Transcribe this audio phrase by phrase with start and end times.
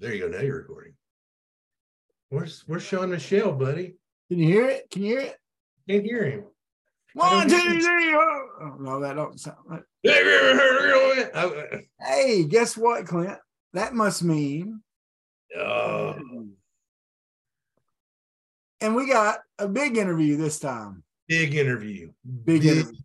[0.00, 0.28] There you go.
[0.36, 0.94] Now you're recording.
[2.30, 3.94] Where's Where's Sean Michelle, buddy?
[4.28, 4.90] Can you hear it?
[4.90, 5.36] Can you hear it?
[5.88, 6.44] Can't hear him.
[7.14, 8.14] One, two, three.
[8.14, 9.82] Oh, no, that don't sound right.
[12.00, 13.38] Hey, guess what, Clint?
[13.72, 14.80] That must mean,
[15.58, 16.16] oh,
[18.80, 21.02] and we got a big interview this time.
[21.28, 22.12] big interview.
[22.44, 22.66] Big Big.
[22.78, 22.98] interview.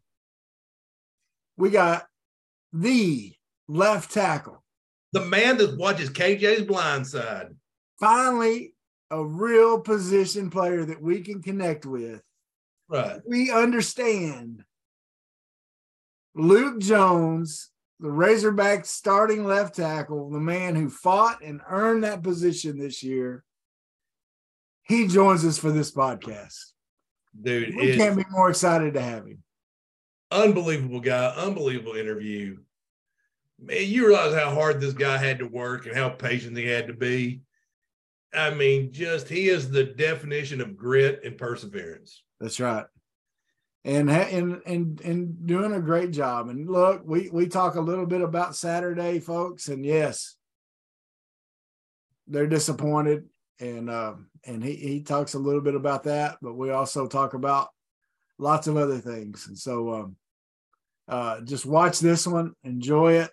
[1.58, 2.06] We got
[2.74, 3.34] the
[3.68, 4.64] left tackle.
[5.16, 7.48] The man that watches KJ's Blind Side.
[8.02, 8.74] Finally,
[9.10, 12.22] a real position player that we can connect with.
[12.90, 13.22] Right.
[13.26, 14.66] we understand
[16.36, 17.70] Luke Jones,
[18.02, 23.46] the Razorback starting left tackle, the man who fought and earned that position this year.
[24.84, 26.58] He joins us for this podcast.
[27.42, 29.42] Dude, We can't be more excited to have him.
[30.30, 32.58] unbelievable guy, unbelievable interview.
[33.60, 36.88] Man, you realize how hard this guy had to work and how patient he had
[36.88, 37.42] to be.
[38.34, 42.24] I mean, just he is the definition of grit and perseverance.
[42.40, 42.86] That's right.
[43.86, 46.50] And and and and doing a great job.
[46.50, 50.36] And look, we we talk a little bit about Saturday, folks, and yes,
[52.28, 53.26] they're disappointed.
[53.60, 57.36] And um, and he he talks a little bit about that, but we also talk
[57.36, 57.70] about
[58.38, 59.48] lots of other things.
[59.48, 60.16] And so um,
[61.08, 63.32] uh, just watch this one, enjoy it.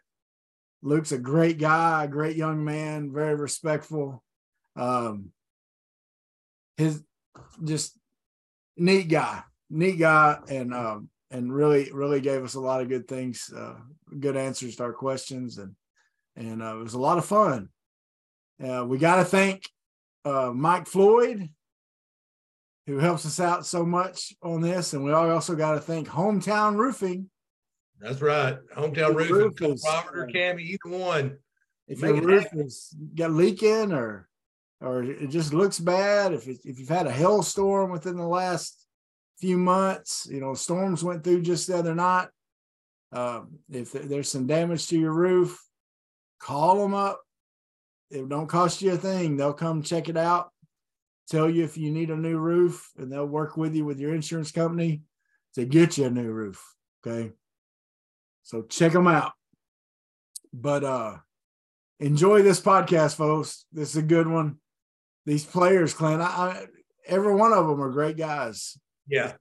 [0.82, 4.22] Luke's a great guy, a great young man, very respectful.
[4.74, 5.30] Um,
[6.76, 7.02] his
[7.62, 7.98] just
[8.76, 13.06] neat guy, neat guy, and um, and really, really gave us a lot of good
[13.06, 13.74] things, uh,
[14.18, 15.74] good answers to our questions, and
[16.36, 17.68] and uh, it was a lot of fun.
[18.62, 19.68] Uh, we got to thank
[20.24, 21.48] uh, Mike Floyd,
[22.86, 26.76] who helps us out so much on this, and we also got to thank Hometown
[26.76, 27.28] Roofing.
[28.02, 28.56] That's right.
[28.76, 31.38] Hometown Roof roofing, is- Robert or Cammy, either one.
[31.86, 34.28] If your roof is got leaking or
[34.80, 38.86] or it just looks bad, if it, if you've had a hailstorm within the last
[39.38, 42.28] few months, you know storms went through just the other night.
[43.12, 45.62] Um, if there's some damage to your roof,
[46.40, 47.20] call them up.
[48.10, 49.36] It don't cost you a thing.
[49.36, 50.50] They'll come check it out,
[51.28, 54.14] tell you if you need a new roof, and they'll work with you with your
[54.14, 55.02] insurance company
[55.54, 56.74] to get you a new roof.
[57.06, 57.32] Okay.
[58.42, 59.32] So check them out.
[60.52, 61.16] But uh
[62.00, 63.64] enjoy this podcast, folks.
[63.72, 64.58] This is a good one.
[65.24, 66.66] These players, Clint, I, I
[67.06, 68.76] every one of them are great guys,
[69.08, 69.34] Yeah.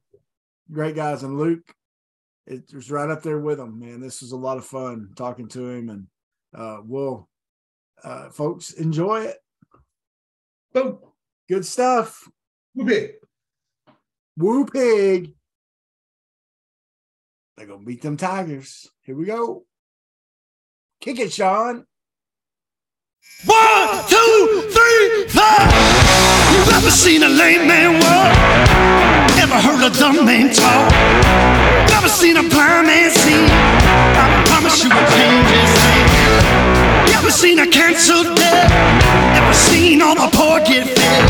[0.72, 1.24] great guys.
[1.24, 1.74] And Luke,
[2.48, 4.00] it was right up there with them, man.
[4.00, 6.08] This was a lot of fun talking to him, and
[6.56, 7.28] uh, we'll,
[8.04, 9.38] uh, folks, enjoy it.
[10.74, 11.00] Boom.
[11.50, 12.28] Good stuff.
[12.76, 13.14] Big.
[14.38, 15.34] Woo pig.
[17.58, 18.90] They're gonna beat them Tigers.
[19.04, 19.66] Here we go.
[21.00, 21.86] Kick it, Sean.
[23.46, 25.62] One, two, three, four.
[26.54, 28.32] You ever seen a lame man walk?
[29.38, 30.92] Ever heard a dumb man talk?
[31.90, 33.46] Never seen a blind man see?
[33.46, 37.12] I promise you a change his.
[37.12, 38.72] You ever seen a cancer dead?
[39.38, 41.30] Ever seen all the poor get fed?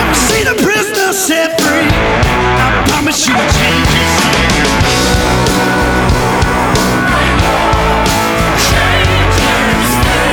[0.00, 1.88] Ever seen a prisoner set free?
[1.88, 4.53] I promise you a change his name.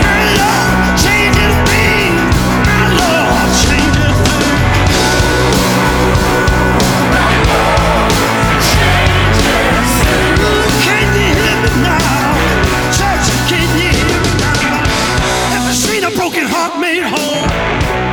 [0.04, 2.34] My Lord changes things.
[2.68, 4.72] My Lord changes things.
[10.86, 12.34] Can you hear me now?
[12.98, 14.82] Church, can you hear me now?
[15.58, 17.46] Ever seen a broken heart made whole?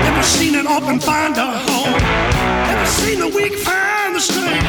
[0.09, 1.95] Ever seen an orphan find a home?
[2.73, 4.67] Ever seen the weak find the strength?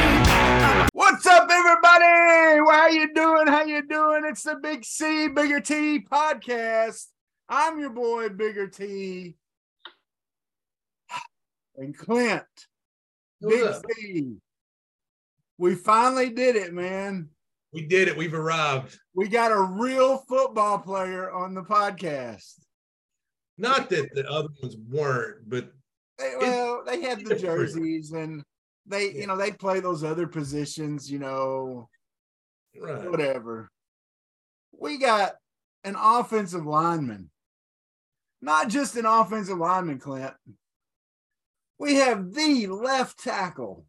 [0.99, 2.59] What's up, everybody?
[2.69, 3.47] How you doing?
[3.47, 4.23] How you doing?
[4.25, 7.05] It's the Big C, Bigger T podcast.
[7.47, 9.37] I'm your boy, Bigger T.
[11.77, 12.43] And Clint,
[13.39, 13.81] Big up?
[13.95, 14.39] C.
[15.57, 17.29] We finally did it, man.
[17.71, 18.17] We did it.
[18.17, 18.99] We've arrived.
[19.15, 22.55] We got a real football player on the podcast.
[23.57, 25.71] Not that the other ones weren't, but
[26.17, 28.43] They, well, they had the jerseys and
[28.89, 31.87] they, you know, they play those other positions, you know,
[32.79, 33.09] right.
[33.09, 33.71] whatever.
[34.77, 35.33] We got
[35.83, 37.29] an offensive lineman,
[38.41, 40.33] not just an offensive lineman, Clint.
[41.77, 43.85] We have the left tackle,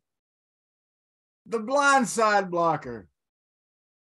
[1.47, 3.09] the blind side blocker,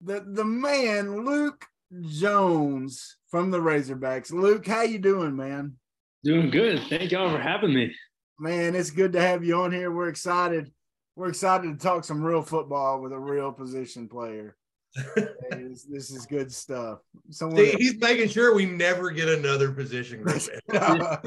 [0.01, 1.65] the the man Luke
[2.01, 4.31] Jones from the Razorbacks.
[4.31, 5.77] Luke, how you doing, man?
[6.23, 6.81] Doing good.
[6.89, 7.93] Thank y'all for having me.
[8.41, 9.91] Man, it's good to have you on here.
[9.91, 10.71] We're excited.
[11.15, 14.57] We're excited to talk some real football with a real position player.
[15.15, 16.99] Hey, this, this is good stuff.
[17.29, 20.41] Someone See, he's making sure we never get another position group.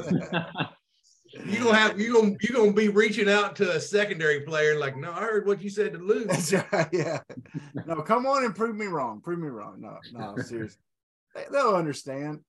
[1.45, 4.95] You gonna have you gonna you gonna be reaching out to a secondary player like,
[4.95, 6.27] no, I heard what you said to Luke.
[6.29, 6.87] That's right.
[6.93, 7.19] Yeah.
[7.85, 9.19] No, come on and prove me wrong.
[9.19, 9.81] Prove me wrong.
[9.81, 10.79] No, no, seriously.
[11.33, 12.39] They, they'll understand.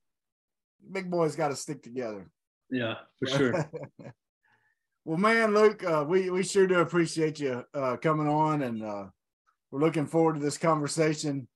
[0.93, 2.31] Big boys got to stick together.
[2.71, 3.71] yeah, for sure.
[5.07, 9.05] Well, man, Luke, uh, we we sure do appreciate you uh, coming on, and uh,
[9.71, 11.47] we're looking forward to this conversation.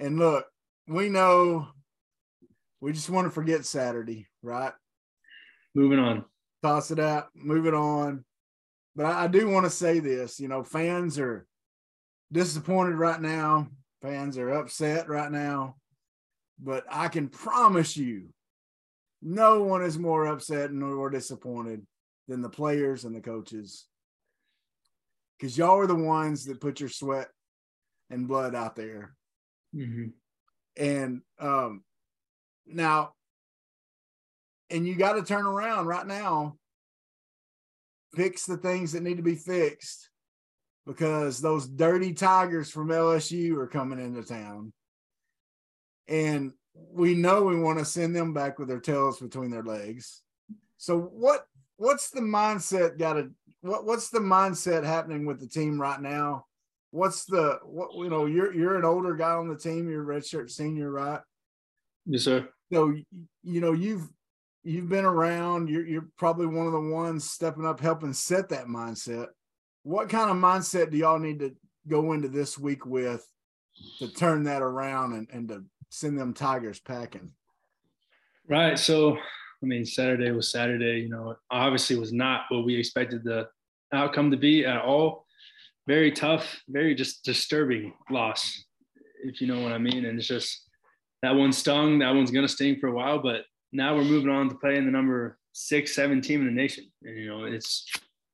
[0.00, 0.46] And look,
[0.88, 1.68] we know
[2.80, 4.72] we just want to forget Saturday, right?
[5.76, 6.24] Moving on.
[6.60, 8.24] toss it out, move it on.
[8.96, 11.46] But I, I do want to say this, you know, fans are
[12.32, 13.68] disappointed right now.
[14.02, 15.76] Fans are upset right now.
[16.58, 18.30] But I can promise you,
[19.22, 21.86] no one is more upset nor disappointed
[22.32, 23.86] than the players and the coaches.
[25.38, 27.28] Because y'all are the ones that put your sweat
[28.08, 29.14] and blood out there.
[29.74, 30.06] hmm
[30.76, 31.84] And um
[32.66, 33.12] now,
[34.70, 36.56] and you got to turn around right now,
[38.14, 40.08] fix the things that need to be fixed
[40.86, 44.72] because those dirty tigers from LSU are coming into town.
[46.08, 50.22] And we know we want to send them back with their tails between their legs.
[50.78, 51.46] So what
[51.82, 53.30] what's the mindset got to
[53.60, 56.46] what what's the mindset happening with the team right now?
[56.90, 60.20] What's the what you know, you're you're an older guy on the team, you're a
[60.20, 61.20] redshirt senior, right?
[62.06, 62.48] Yes, sir.
[62.72, 62.94] so
[63.42, 64.08] you know you've
[64.64, 68.66] you've been around you're, you're probably one of the ones stepping up helping set that
[68.66, 69.26] mindset
[69.82, 71.52] what kind of mindset do y'all need to
[71.88, 73.26] go into this week with
[73.98, 77.32] to turn that around and, and to send them tigers packing
[78.48, 78.78] Right.
[78.78, 79.16] So,
[79.62, 81.00] I mean, Saturday was Saturday.
[81.00, 83.48] You know, obviously was not what we expected the
[83.92, 85.26] outcome to be at all.
[85.86, 88.64] Very tough, very just disturbing loss,
[89.24, 90.04] if you know what I mean.
[90.04, 90.68] And it's just
[91.22, 91.98] that one stung.
[92.00, 93.18] That one's gonna sting for a while.
[93.18, 93.42] But
[93.72, 96.84] now we're moving on to playing the number six, seven team in the nation.
[97.02, 97.88] And you know, it's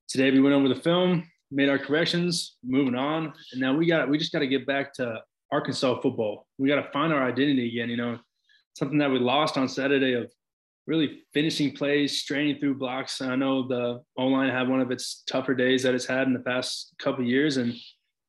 [0.09, 4.09] today we went over the film, made our corrections, moving on, and now we got
[4.09, 5.23] we just got to get back to
[5.53, 6.47] Arkansas football.
[6.59, 7.91] We got to find our identity again.
[7.91, 8.19] You know,
[8.77, 10.31] something that we lost on Saturday of
[10.89, 13.21] really finishing plays, straining through blocks.
[13.21, 16.33] I know the O line had one of its tougher days that it's had in
[16.33, 17.75] the past couple years, and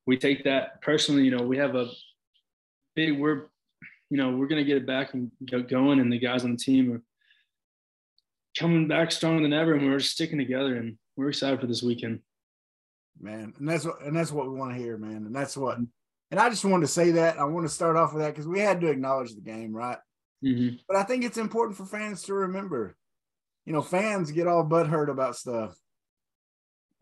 [0.05, 1.23] we take that personally.
[1.23, 1.87] You know, we have a
[2.95, 3.17] big.
[3.17, 3.47] We're,
[4.09, 6.57] you know, we're gonna get it back and go going, and the guys on the
[6.57, 7.01] team are
[8.59, 12.19] coming back stronger than ever, and we're sticking together, and we're excited for this weekend.
[13.21, 15.77] man and that's what and that's what we want to hear man and that's what
[16.31, 18.47] and i just wanted to say that i want to start off with that because
[18.47, 19.97] we had to acknowledge the game right
[20.43, 20.75] Mm-hmm.
[20.87, 22.95] but i think it's important for fans to remember
[23.65, 25.75] you know fans get all butthurt about stuff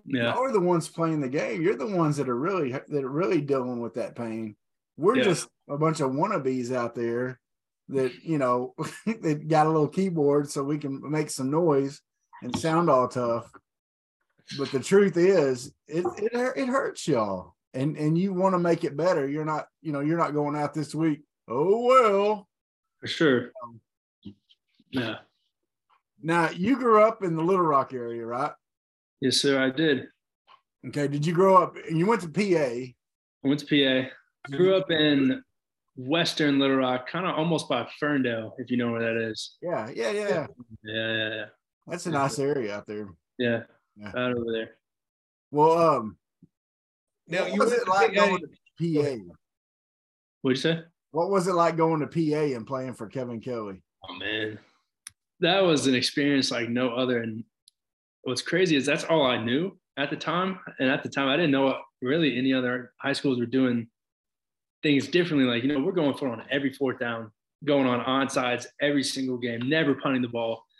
[0.06, 1.62] Yeah, are the ones playing the game.
[1.62, 4.56] You're the ones that are really that are really dealing with that pain.
[4.98, 5.24] We're Yeah.
[5.26, 7.40] just a bunch of wannabes out there
[7.90, 8.74] that you know
[9.06, 12.02] that got a little keyboard so we can make some noise
[12.42, 13.52] and sound all tough.
[14.58, 18.86] But the truth is, it it, it hurts y'all, and and you want to make
[18.86, 19.28] it better.
[19.28, 21.22] You're not you know you're not going out this week.
[21.50, 22.48] Oh well.
[23.00, 23.52] For sure.
[24.92, 25.16] Yeah,
[26.22, 28.52] Now you grew up in the Little Rock area, right?
[29.22, 29.62] yes, sir.
[29.64, 30.08] I did.
[30.88, 31.08] Okay.
[31.08, 31.76] Did you grow up?
[31.92, 32.42] You went to PA.
[32.44, 32.94] I
[33.44, 34.10] went to PA.
[34.48, 35.44] I Grew up in
[35.98, 39.58] Western Little Rock, kind of almost by Ferndale, if you know where that is.
[39.62, 40.30] Yeah, yeah, yeah.
[40.30, 40.48] Yeah,
[40.84, 41.46] yeah, yeah.
[41.88, 43.10] That's a nice area out there.
[43.38, 43.64] Yeah,
[43.98, 44.12] Yeah.
[44.14, 44.76] right over there.
[45.52, 46.18] Well, um,
[47.28, 48.48] Now what you was went it like PA going to
[49.28, 49.34] PA?
[50.42, 50.84] What'd you say?
[51.12, 53.82] What was it like going to PA and playing for Kevin Kelley?
[54.08, 54.60] Oh man,
[55.40, 57.22] that was an experience like no other.
[57.22, 57.44] And
[58.24, 60.60] what's crazy is that's all I knew at the time.
[60.80, 63.88] And at the time, I didn't know what really any other high schools were doing
[64.84, 65.46] things differently.
[65.48, 67.32] Like you know, we're going for on every fourth down,
[67.66, 70.64] going on onsides every single game, never punting the ball.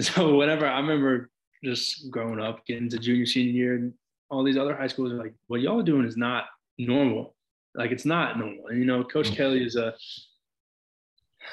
[0.00, 1.28] So whenever I remember
[1.62, 3.92] just growing up, getting to junior senior year, and
[4.30, 6.44] all these other high schools are like, what y'all are doing is not
[6.78, 7.34] normal.
[7.74, 8.68] Like it's not normal.
[8.68, 9.36] And you know, Coach mm.
[9.36, 9.94] Kelley is a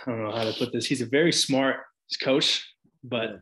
[0.06, 0.86] I don't know how to put this.
[0.86, 1.78] He's a very smart
[2.22, 2.66] coach,
[3.04, 3.40] but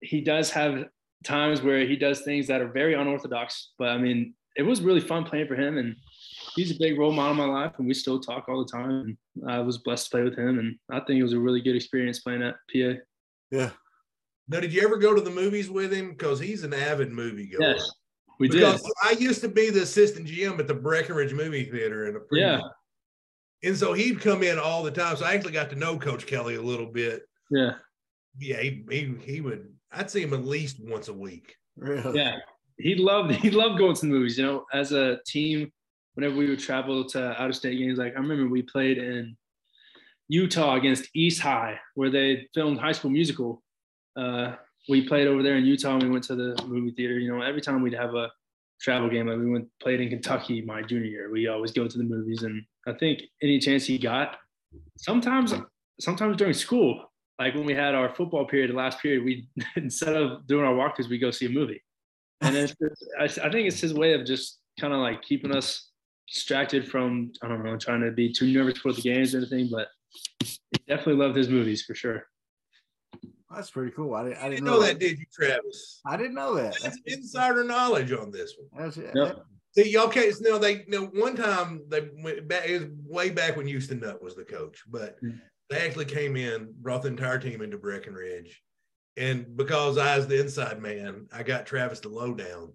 [0.00, 0.84] he does have
[1.24, 3.72] times where he does things that are very unorthodox.
[3.78, 5.96] But I mean, it was really fun playing for him, and
[6.54, 9.16] he's a big role model in my life, and we still talk all the time.
[9.36, 11.60] And I was blessed to play with him, and I think it was a really
[11.60, 13.00] good experience playing at PA.
[13.50, 13.70] Yeah.
[14.48, 16.10] Now, did you ever go to the movies with him?
[16.10, 17.74] Because he's an avid movie goer.
[17.74, 17.90] Yes,
[18.42, 18.60] we did.
[18.60, 22.20] because I used to be the assistant GM at the Breckenridge Movie Theater in a
[22.32, 22.60] Yeah.
[23.62, 25.16] And so he'd come in all the time.
[25.16, 27.22] So I actually got to know Coach Kelley a little bit.
[27.50, 27.74] Yeah,
[28.40, 29.72] Yeah, he he, he would.
[29.92, 31.54] I'd see him at least once a week.
[31.76, 32.18] Really?
[32.18, 32.38] yeah.
[32.78, 34.36] He loved he loved going to the movies.
[34.36, 35.70] You know, as a team,
[36.14, 39.36] whenever we would travel to out of state games, like I remember we played in
[40.26, 43.62] Utah against East High, where they filmed High School Musical.
[44.16, 44.56] Uh,
[44.88, 47.18] we played over there in Utah and we went to the movie theater.
[47.18, 48.30] You know, every time we'd have a
[48.80, 51.98] travel game, like we went played in Kentucky my junior year, we always go to
[51.98, 52.42] the movies.
[52.42, 54.36] And I think any chance he got,
[54.96, 55.54] sometimes
[56.00, 60.14] sometimes during school, like when we had our football period, the last period, we instead
[60.14, 61.82] of doing our walkthroughs, we go see a movie.
[62.40, 65.54] And it's just, I, I think it's his way of just kind of like keeping
[65.54, 65.90] us
[66.28, 69.68] distracted from I don't know trying to be too nervous for the games or anything.
[69.70, 69.88] But
[70.40, 70.58] he
[70.88, 72.26] definitely loved his movies for sure.
[73.54, 74.14] That's pretty cool.
[74.14, 76.00] I didn't, I I didn't didn't know that, did you, Travis?
[76.06, 76.76] I didn't know that.
[76.82, 78.82] That's insider knowledge on this one.
[78.84, 79.44] That's, that's, Yep.
[79.74, 80.34] See, y'all can't.
[80.40, 80.84] No, they.
[80.86, 82.68] No, one time they went back.
[82.68, 85.40] It was way back when Houston Nutt was the coach, but Mm.
[85.70, 88.62] they actually came in, brought the entire team into Breckenridge,
[89.16, 92.74] and because I was the inside man, I got Travis the lowdown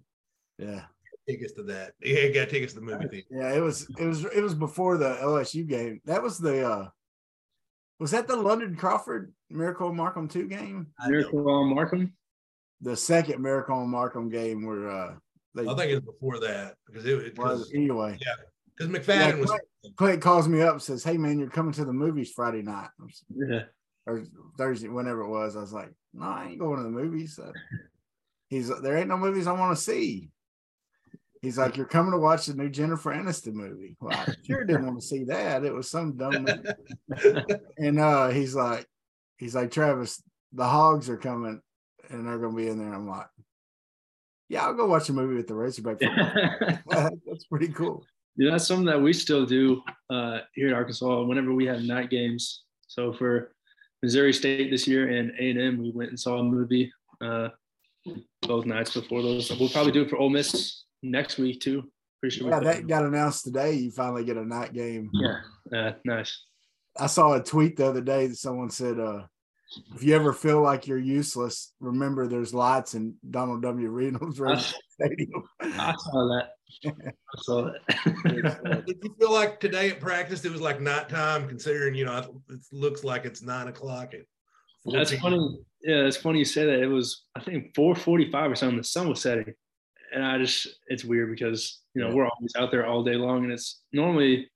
[0.58, 0.86] yeah.
[1.28, 1.92] tickets to that.
[2.00, 3.28] He had got tickets to the movie theater.
[3.30, 6.00] Yeah, it was it was it was before the LSU game.
[6.04, 6.88] That was the uh
[7.98, 10.88] was that the London Crawford Miracle on Markham 2 game?
[11.06, 12.12] Miracle on Markham.
[12.80, 15.14] The second Miracle on Markham game where uh
[15.54, 18.16] they I think it was before that because it was anyway.
[18.20, 18.34] Yeah,
[18.76, 19.04] because anyway.
[19.04, 19.52] McFadden was.
[19.96, 22.90] Clint calls me up and says, Hey man, you're coming to the movies Friday night
[23.34, 23.62] Yeah.
[24.06, 24.22] or
[24.56, 25.56] Thursday, whenever it was.
[25.56, 27.38] I was like, No, I ain't going to the movies.
[27.38, 27.52] Uh,
[28.48, 30.30] he's there ain't no movies I want to see.
[31.42, 33.96] He's like, You're coming to watch the new Jennifer Aniston movie.
[34.00, 35.64] Well, I sure didn't want to see that.
[35.64, 37.54] It was some dumb movie.
[37.78, 38.86] and uh he's like
[39.38, 41.60] he's like travis the hogs are coming
[42.10, 43.26] and they're gonna be in there i'm like
[44.48, 45.98] yeah i'll go watch a movie with the razorback
[46.88, 48.04] that's pretty cool
[48.36, 51.22] Yeah, that's something that we still do uh, here at Arkansas.
[51.24, 53.52] Whenever we have night games, so for
[54.00, 57.48] Missouri State this year and A and M, we went and saw a movie uh,
[58.42, 59.50] both nights before those.
[59.58, 61.90] We'll probably do it for Ole Miss next week too.
[62.20, 62.50] Pretty sure.
[62.50, 65.36] yeah that got announced today you finally get a night game yeah,
[65.72, 66.46] uh, nice.
[66.98, 69.22] i saw a tweet the other day that someone said uh
[69.94, 74.74] if you ever feel like you're useless remember there's lights in donald w reynolds Razorback
[75.00, 76.50] stadium I saw that.
[76.84, 78.84] I saw that.
[78.86, 82.60] Did you feel like today at practice it was like nighttime, considering you know it
[82.72, 84.20] looks like it's nine o'clock at
[84.84, 85.58] That's funny.
[85.82, 86.82] Yeah, it's funny you say that.
[86.82, 88.78] It was I think 4:45 or something.
[88.78, 89.54] The sun was setting,
[90.14, 92.14] and I just it's weird because you know Yeah.
[92.14, 94.50] we're always out there all day long, and it's normally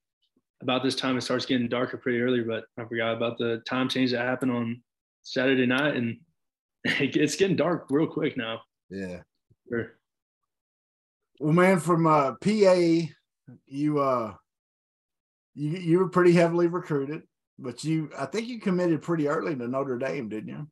[0.61, 2.41] about this time it starts getting darker pretty early.
[2.41, 4.81] But I forgot about the time change that happened on
[5.23, 6.17] Saturday night, and
[6.85, 8.61] it's getting dark real quick now.
[8.89, 9.21] yeah
[9.69, 9.93] Sure.
[11.39, 12.75] Well, man, from uh, PA,
[13.65, 14.33] you uh,
[15.55, 17.23] you you were pretty heavily recruited,
[17.59, 20.67] but you I think you committed pretty early to Notre Dame, didn't you?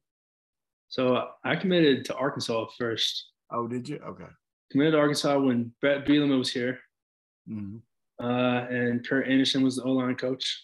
[0.89, 3.29] So I committed to Arkansas first.
[3.49, 3.97] Oh, did you?
[4.05, 4.27] Okay.
[4.71, 6.79] Committed to Arkansas when Bret Bielema was here.
[7.47, 7.77] hmm
[8.21, 10.63] uh, and Kurt Anderson was the O line coach.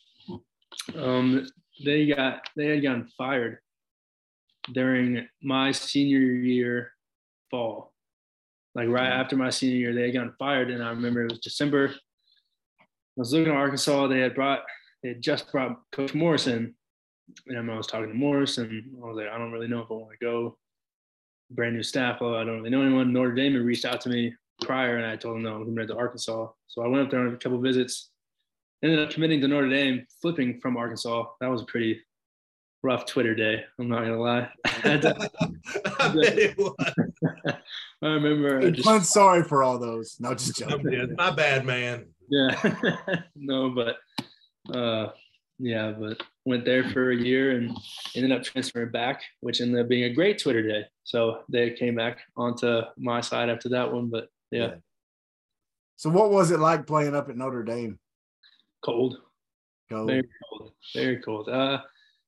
[0.95, 1.47] Um,
[1.83, 3.59] they got they had gotten fired
[4.73, 6.91] during my senior year
[7.49, 7.93] fall,
[8.75, 11.39] like right after my senior year, they had gotten fired, and I remember it was
[11.39, 11.93] December.
[12.79, 12.83] I
[13.15, 14.07] was looking at Arkansas.
[14.07, 14.61] They had brought
[15.01, 16.75] they had just brought Coach Morrison,
[17.47, 19.89] and I was talking to Morris, and I was like, I don't really know if
[19.89, 20.57] I want to go.
[21.51, 22.17] Brand new staff.
[22.21, 23.13] Oh, I don't really know anyone.
[23.13, 25.89] Notre Dame had reached out to me prior, and I told them no, I'm committed
[25.89, 26.47] to Arkansas.
[26.67, 28.09] So I went up there on a couple visits.
[28.83, 31.25] Ended up committing to Notre Dame, flipping from Arkansas.
[31.41, 32.01] That was a pretty
[32.83, 33.63] rough Twitter day.
[33.79, 34.49] I'm not gonna lie.
[34.65, 35.29] I, had to-
[35.99, 37.57] I bet.
[38.03, 38.59] I remember.
[38.59, 40.17] I And just- Clint's sorry for all those.
[40.19, 41.15] No, just I'm joking.
[41.17, 42.05] My bad, man.
[42.29, 42.75] yeah,
[43.35, 43.95] no, but
[44.77, 45.11] uh,
[45.59, 47.75] yeah, but went there for a year and
[48.15, 50.85] ended up transferring back, which ended up being a great Twitter day.
[51.03, 54.75] So they came back onto my side after that one, but yeah,
[55.97, 57.99] So, what was it like playing up at Notre Dame?
[58.83, 59.17] cold.
[59.89, 60.05] Go.
[60.05, 61.79] very cold very cold uh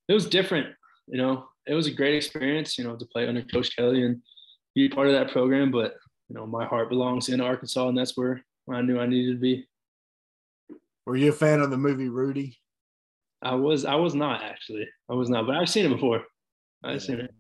[0.08, 0.68] it was different
[1.08, 4.22] you know it was a great experience you know to play under coach kelly and
[4.76, 5.96] be part of that program but
[6.30, 9.40] you know my heart belongs in arkansas and that's where i knew i needed to
[9.40, 9.68] be
[11.06, 12.58] Were you a fan of the movie Rudy?
[13.42, 16.24] I was i was not actually i was not but i've seen it before
[16.84, 17.00] i've Yeah.
[17.00, 17.32] seen it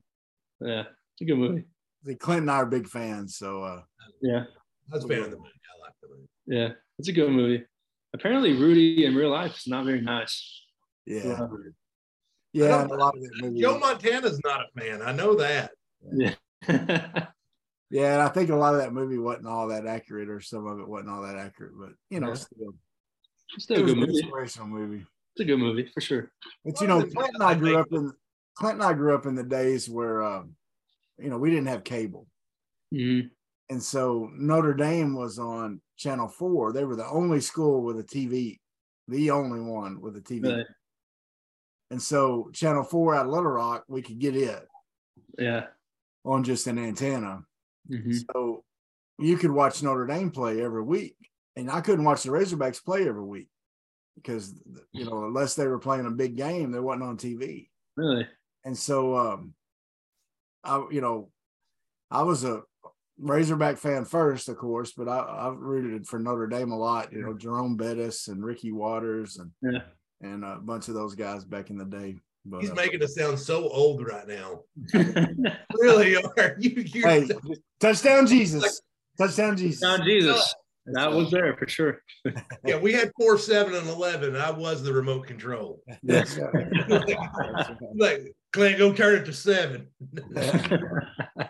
[0.61, 0.81] yeah
[1.13, 1.65] it's a good movie
[2.05, 3.81] See, Clint and I are big fans, so uh,
[4.21, 4.43] yeah
[4.91, 5.49] I was a fan of the movie.
[5.49, 6.27] I like the movie.
[6.47, 7.65] yeah it's a good movie
[8.13, 10.63] apparently rudy in real life is not very nice
[11.05, 11.47] yeah, I
[12.53, 12.85] yeah.
[12.85, 13.59] a lot of that movie.
[13.61, 15.01] Joe Montana's not a fan.
[15.01, 15.71] I know that.
[16.13, 16.35] yeah
[17.91, 20.67] Yeah, and I think a lot of that movie wasn't all that accurate, or some
[20.67, 21.73] of it wasn't all that accurate.
[21.75, 22.33] But you know, Yeah.
[22.35, 22.73] still,
[23.57, 25.05] still it a good movie inspirational movie.
[25.39, 26.31] It's a good movie for sure
[26.65, 28.11] But you know, Clint and I grew up in
[28.55, 30.55] Clint and I grew up in the days where um,
[31.17, 32.27] you know we didn't have cable,
[32.93, 33.29] Mhm.
[33.69, 36.73] and so Notre Dame was on Channel Four.
[36.73, 38.59] They were the only school with a TV,
[39.07, 40.43] the only one with a TV.
[40.43, 40.65] Really?
[41.91, 44.67] And so Channel Four out of Little Rock, we could get it
[45.37, 45.67] Yeah.
[46.25, 47.45] on just an antenna.
[47.89, 48.23] Mhm.
[48.33, 48.63] So
[49.17, 51.15] you could watch Notre Dame play every week,
[51.55, 53.49] and I couldn't watch the Razorbacks play every week
[54.21, 54.53] because
[54.91, 57.69] you know unless they were playing a big game, they wasn't on TV.
[57.95, 58.27] Really?
[58.65, 59.53] And so, um,
[60.63, 61.29] I you know,
[62.11, 62.63] I was a
[63.21, 67.11] Razorback fan first, of course, but I, I rooted for Notre Dame a lot.
[67.11, 69.81] You know, Jerome Bettis and Ricky Watters and Yeah.
[70.21, 72.17] and a bunch of those guys back in the day.
[72.45, 74.61] But, He's uh, making us sound so old right now.
[75.73, 76.55] Really are.
[76.59, 77.27] You, you're hey,
[77.79, 78.81] touchdown Jesus,
[79.17, 79.81] touchdown Jesus.
[79.81, 80.55] John Jesus.
[80.93, 82.01] That was there for sure.
[82.65, 84.35] yeah, we had four, seven, and eleven.
[84.35, 85.81] I was the remote control.
[86.03, 86.67] That's right.
[87.95, 89.87] Like, Clint, go turn it to seven.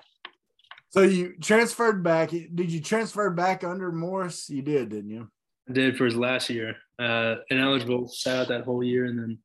[0.92, 2.32] So you transferred back.
[2.32, 4.50] Did you transfer back under Morris?
[4.50, 5.30] You did, didn't you?
[5.72, 6.76] did for his last year.
[6.98, 9.38] Uh, ineligible, sat out that whole year, and then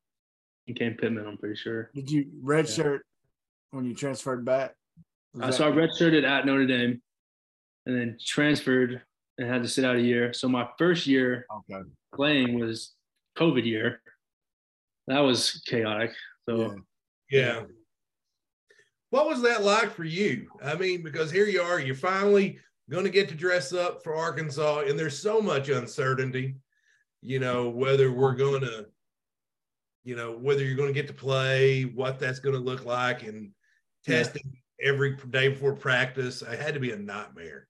[0.67, 1.27] became Pittman.
[1.27, 1.91] I'm pretty sure.
[1.95, 3.01] Did you redshirt
[3.73, 4.75] when you transferred back?
[5.35, 7.03] Was Uh, that- so I redshirted at Notre Dame,
[7.85, 9.03] and then transferred
[9.39, 10.33] and had to sit out a year.
[10.33, 11.83] So my first year okay.
[12.15, 12.93] playing was
[13.37, 14.01] COVID year.
[15.07, 16.13] That was chaotic.
[16.49, 16.75] So Yeah.
[17.31, 17.63] Yeah.
[19.11, 20.49] What was that like for you?
[20.63, 22.59] I mean, because here you are, you're finally
[22.91, 26.57] going to get to dress up for Arkansas, and there's so much uncertainty,
[27.23, 28.87] you know, whether we're going to,
[30.03, 33.23] you know, whether you're going to get to play, what that's going to look like,
[33.23, 33.53] and
[34.07, 34.19] Yeah.
[34.19, 36.43] testing every day before practice.
[36.43, 37.69] It had to be a nightmare.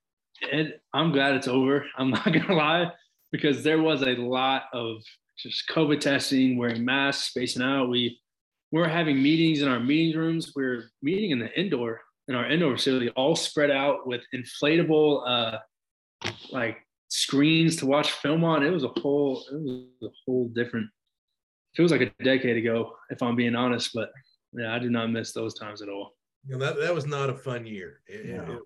[0.53, 1.85] And I'm glad it's over.
[1.99, 2.91] I'm not gonna lie,
[3.33, 5.03] because there was a lot of
[5.39, 7.89] just COVID testing, wearing masks, spacing out.
[7.89, 8.21] We
[8.71, 10.53] we're having meetings in our meeting rooms.
[10.57, 15.59] We're meeting in the indoor in our indoor facility, all spread out with inflatable uh
[16.51, 18.65] like screens to watch film on.
[18.65, 20.89] It was a whole it was a whole different
[21.77, 23.91] feels like a decade ago, if I'm being honest.
[23.95, 24.11] But
[24.53, 26.15] yeah, I do not miss those times at all.
[26.47, 28.01] You know, that, that was not a fun year.
[28.07, 28.53] It- it- No.
[28.55, 28.63] it-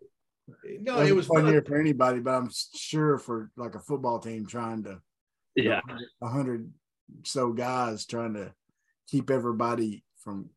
[0.80, 1.52] no, Wasn't it was a fun fun.
[1.52, 5.00] year for anybody, but I'm sure for like a football team trying to
[5.54, 5.80] Yeah.
[6.22, 6.72] a hundred
[7.24, 8.52] so guys trying to
[9.06, 10.50] keep everybody from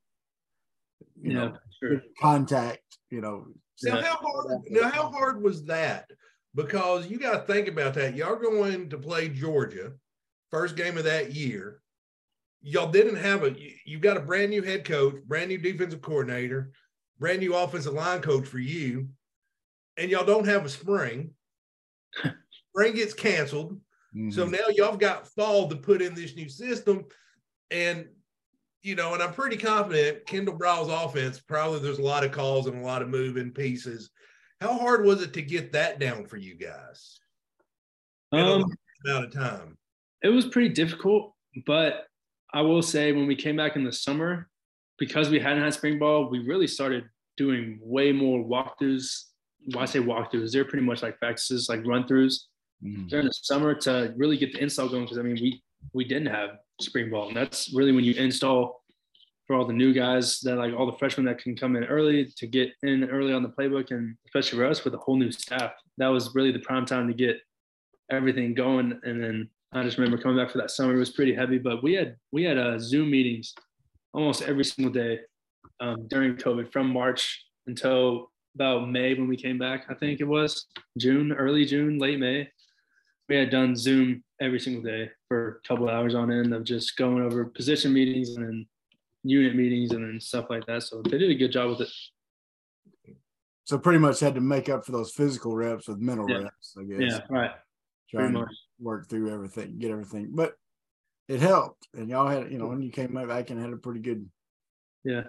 [1.22, 2.02] you Yeah, know sure.
[2.20, 2.98] contact.
[3.10, 3.48] You know,
[3.84, 4.02] Now, Yeah.
[4.04, 4.62] how hard?
[4.70, 6.10] Now, how hard was that?
[6.54, 8.16] Because you got to think about that.
[8.16, 9.94] Y'all going to play Georgia,
[10.50, 11.82] first game of that year.
[12.62, 13.60] Y'all didn't have a.
[13.60, 16.72] You you got a brand new head coach, brand new defensive coordinator,
[17.18, 19.10] brand new offensive line coach for you,
[19.98, 21.34] and y'all don't have a spring.
[22.72, 23.80] spring gets canceled.
[24.32, 24.52] So Mhm.
[24.52, 27.06] now y'all got fall to put in this new system.
[27.70, 28.10] And,
[28.84, 32.68] you know, and I'm pretty confident Kendal Briles's offense, probably there's a lot of calls
[32.68, 34.10] and a lot of moving pieces.
[34.60, 37.20] How hard was it to get that down for you guys?
[38.34, 38.66] Um,
[39.06, 39.78] amount of time.
[40.22, 41.34] it was pretty difficult,
[41.66, 42.08] but
[42.54, 44.50] I will say when we came back in the summer,
[45.00, 49.31] because we hadn't had spring ball, we really started doing way more walkthroughs.
[49.74, 50.52] Why I say walkthroughs?
[50.52, 52.46] They're pretty much like practices, like run throughs
[52.84, 53.08] Mhm.
[53.10, 55.04] during the summer to really get the install going.
[55.04, 55.62] Because I mean, we
[55.94, 58.84] we didn't have spring ball, and that's really when you install
[59.48, 62.26] for all the new guys that like all the freshmen that can come in early
[62.38, 65.32] to get in early on the playbook, and especially for us with a whole new
[65.32, 65.74] staff.
[65.98, 67.42] That was really the prime time to get
[68.10, 69.00] everything going.
[69.04, 70.96] And then I just remember coming back for that summer.
[70.96, 73.54] It was pretty heavy, but we had we had uh, Zoom meetings
[74.14, 75.20] almost every single day
[75.80, 79.86] um, during COVID from March until about May when we came back.
[79.90, 80.66] I think it was
[80.98, 82.50] June, early June, late May.
[83.30, 86.64] We had done Zoom every single day for a couple of hours on end of
[86.64, 88.66] just going over position meetings and then
[89.24, 90.84] unit meetings and then stuff like that.
[90.84, 93.16] So they did a good job with it.
[93.64, 96.40] So pretty much had to make up for those physical reps with mental Yeah.
[96.40, 97.00] reps, I guess.
[97.00, 97.52] Yeah, right.
[98.10, 98.56] trying Pretty to much.
[98.80, 100.32] work through everything, get everything.
[100.34, 100.56] But
[101.30, 101.88] it helped.
[101.94, 104.30] And y'all had, you know, when you came back and had a pretty good,
[105.06, 105.24] Yeah,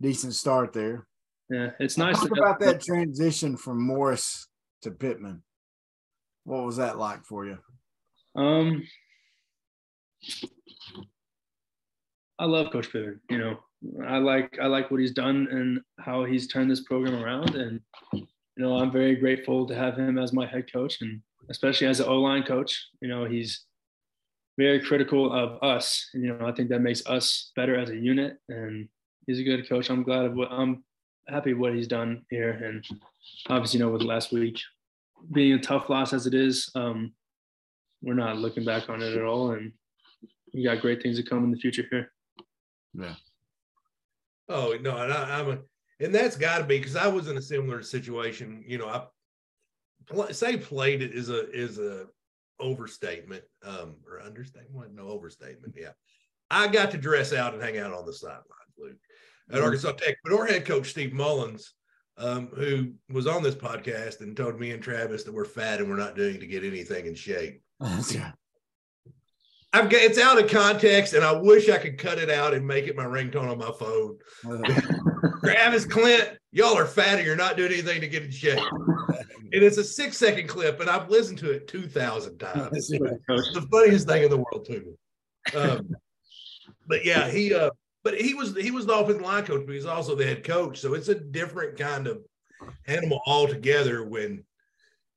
[0.00, 1.06] decent start there.
[1.50, 1.70] yeah.
[1.78, 4.48] It's nice Talk about that transition from Morris
[4.82, 5.42] to Pittman.
[6.44, 7.58] What was that like for you?
[8.36, 8.82] Um,
[12.38, 13.20] I love Coach Pittman.
[13.30, 13.58] You know,
[14.06, 17.54] I like I like what he's done and how he's turned this program around.
[17.54, 17.80] And
[18.12, 18.26] you
[18.56, 22.06] know, I'm very grateful to have him as my head coach, and especially as an
[22.08, 22.88] O line coach.
[23.00, 23.64] You know, he's
[24.58, 26.08] very critical of us.
[26.14, 28.36] And, you know, I think that makes us better as a unit.
[28.48, 28.88] And
[29.26, 29.90] he's a good coach.
[29.90, 30.84] I'm glad of what I'm
[31.28, 32.50] happy what he's done here.
[32.50, 32.84] And
[33.48, 34.60] obviously, you know, with last week
[35.32, 37.12] being a tough loss as it is, um,
[38.02, 39.52] we're not looking back on it at all.
[39.52, 39.72] And
[40.52, 42.12] we got great things to come in the future here.
[42.92, 43.14] Yeah.
[44.48, 45.58] Oh no, and I, I'm a,
[46.00, 48.62] and that's got to be because I was in a similar situation.
[48.66, 49.06] You know, I
[50.06, 52.06] pl- say played it is a is a
[52.60, 55.90] overstatement um or understatement no overstatement yeah
[56.50, 58.44] i got to dress out and hang out on the sidelines
[58.78, 58.96] luke
[59.52, 60.16] at arkansas tech.
[60.24, 61.72] But our head coach steve mullins
[62.16, 65.88] um, who was on this podcast and told me and travis that we're fat and
[65.88, 67.62] we're not doing to get anything in shape.
[69.72, 72.64] I've got it's out of context and i wish i could cut it out and
[72.64, 74.18] make it my ringtone on my phone.
[75.42, 78.58] Travis clint y'all are fat and you're not doing anything to get in shape.
[79.52, 82.70] And it's a six second clip, and I've listened to it 2,000 times.
[82.72, 85.60] It's the funniest thing in the world to me.
[85.60, 85.94] Um,
[86.86, 87.70] but yeah, he, uh,
[88.04, 90.78] but he was, he was the offensive line coach, but he's also the head coach.
[90.78, 92.22] So it's a different kind of
[92.86, 94.44] animal altogether when,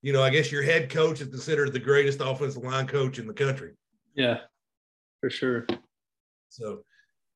[0.02, 3.28] you know, I guess your head coach is considered the greatest offensive line coach in
[3.28, 3.74] the country.
[4.16, 4.40] Yeah,
[5.20, 5.68] for sure.
[6.50, 6.84] So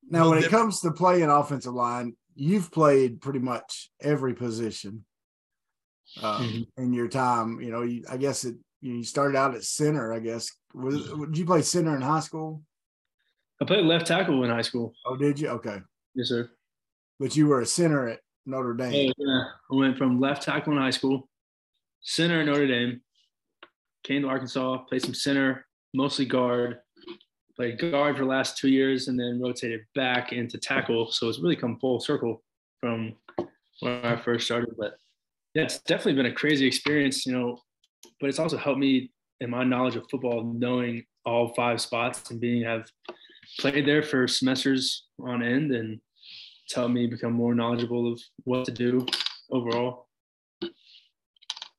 [0.10, 5.06] Now, when it comes to playing offensive line, you've played pretty much every position
[6.22, 6.68] uh, Mhm.
[6.78, 7.62] in your time.
[7.62, 8.56] You know, you, I guess it.
[8.84, 10.12] You started out at center.
[10.12, 10.50] I guess.
[10.74, 12.64] Was, did you play center in high school?
[13.62, 14.94] I played left tackle in high school.
[15.06, 15.50] Oh, did you?
[15.50, 15.78] Okay,
[16.16, 16.50] Yes, sir.
[17.20, 19.12] but you were a center at Notre Dame.
[19.12, 19.44] Oh, yeah.
[19.72, 21.30] I went from left tackle in high school,
[22.02, 23.02] center at Notre Dame,
[24.04, 26.80] came to Arkansas, played some center, mostly guard,
[27.56, 31.12] played guard for the last two years, and then rotated back into tackle.
[31.12, 32.42] So it's really come full circle
[32.80, 33.14] from
[33.82, 34.74] when I first started.
[34.78, 34.96] But
[35.54, 37.60] yeah, it's definitely been a crazy experience, you know,
[38.20, 42.40] but it's also helped me in my knowledge of football, knowing all five spots and
[42.42, 42.90] being have
[43.60, 46.00] played there for semesters on end and
[46.66, 49.06] it's helped me become more knowledgeable of what to do
[49.50, 50.08] overall.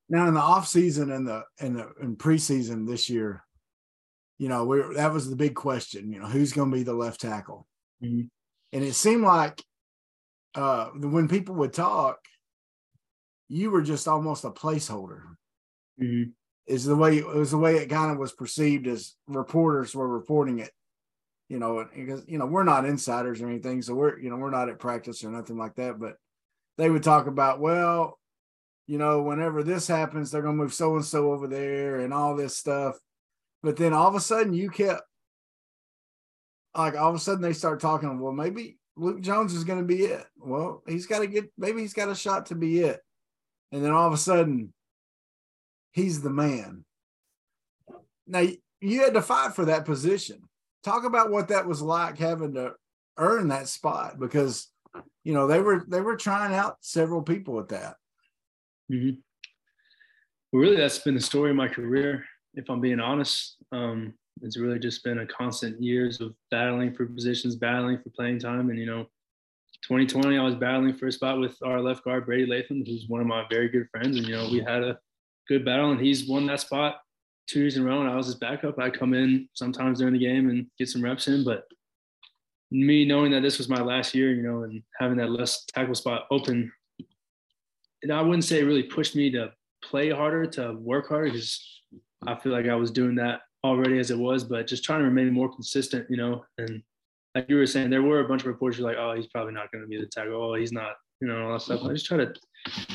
[0.09, 3.45] Now, in the off season and the and the in preseason this year,
[4.39, 6.13] you know, we that was the big question.
[6.13, 7.67] You know, who's going to be the left tackle?
[8.03, 8.29] Mhm.
[8.73, 9.63] And it seemed like
[10.55, 12.19] uh, when people would talk,
[13.49, 15.23] you were just almost a placeholder.
[16.01, 16.33] Mhm.
[16.67, 20.09] is the way it was the way it kind of was perceived as reporters were
[20.09, 20.71] reporting it.
[21.53, 24.49] You know, because you know we're not insiders or anything, so we're you know we're
[24.49, 26.01] not at practice or nothing like that.
[26.01, 26.17] But
[26.79, 28.19] they would talk about, well,
[28.87, 32.35] you know, whenever this happens, they're gonna move so and so over there and all
[32.35, 32.97] this stuff.
[33.63, 35.03] But then all of a sudden, you kept
[36.75, 38.19] like all of a sudden they start talking.
[38.19, 40.25] Well, maybe Luke Jones is gonna be it.
[40.39, 42.99] Well, he's got to get maybe he's got a shot to be it.
[43.73, 44.73] And then all of a sudden,
[45.91, 46.87] he's the man.
[48.27, 48.47] Now
[48.81, 50.49] you had to fight for that position.
[50.83, 52.75] Talk about what that was like having to
[53.19, 54.69] earn that spot because
[55.25, 57.97] you know they were they were trying out several people at that.
[58.91, 59.19] Mhm.
[60.53, 62.25] Well, really, that's been the story of my career.
[62.55, 67.07] If I'm being honest, um, it's really just been a constant years of battling for
[67.07, 69.05] positions, battling for playing time, and you know,
[69.83, 73.21] 2020, I was battling for a spot with our left guard Brady Latham, who's one
[73.21, 74.99] of my very good friends, and you know, we had a
[75.49, 77.01] good battle, and he's won that spot
[77.47, 78.79] two years in a row, and I was his backup.
[78.79, 81.65] I come in sometimes during the game and get some reps in, but
[82.71, 85.95] me knowing that this was my last year, you know, and having that less tackle
[85.95, 86.73] spot open,
[88.03, 89.53] and I wouldn't say it really pushed me to
[89.85, 91.83] play harder, to work harder, because
[92.27, 95.05] I feel like I was doing that already as it was, but just trying to
[95.05, 96.45] remain more consistent, you know.
[96.59, 96.83] And
[97.35, 99.71] like you were saying, there were a bunch of reports like, oh, he's probably not
[99.71, 100.35] going to be the tackle.
[100.35, 101.83] Oh, he's not, you know, all that stuff.
[101.85, 102.33] I just try to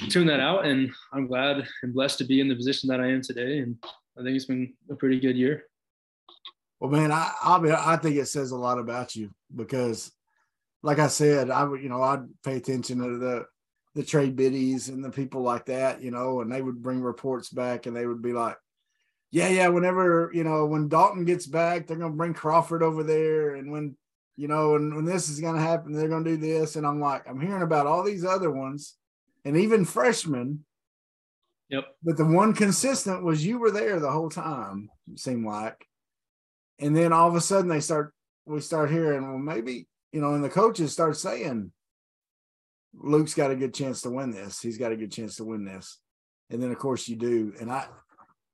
[0.10, 3.08] tune that out, and I'm glad and blessed to be in the position that I
[3.08, 3.60] am today.
[3.60, 3.78] And
[4.18, 5.66] I think it's been a pretty good year.
[6.80, 10.12] Well, man, I be, I think it says a lot about you because,
[10.84, 13.46] like I said, I would you know I'd pay attention to the
[13.96, 17.50] the trade biddies and the people like that, you know, and they would bring reports
[17.50, 18.56] back and they would be like,
[19.32, 23.56] yeah, yeah, whenever you know when Dalton gets back, they're gonna bring Crawford over there,
[23.56, 23.98] and when
[24.36, 27.28] you know, and when this is gonna happen, they're gonna do this, and I'm like,
[27.28, 28.96] I'm hearing about all these other ones,
[29.46, 30.64] and even freshmen.
[31.70, 31.86] Yep.
[32.04, 34.90] But the one consistent was you were there the whole time.
[35.12, 35.86] It seemed like.
[36.80, 38.14] And then all of a sudden they start
[38.46, 41.70] we start hearing well maybe you know and the coaches start saying
[42.94, 44.62] luke's got a good chance to win this.
[44.62, 46.00] He's got a good chance to win this.
[46.50, 47.54] And then of course you do.
[47.60, 47.88] And i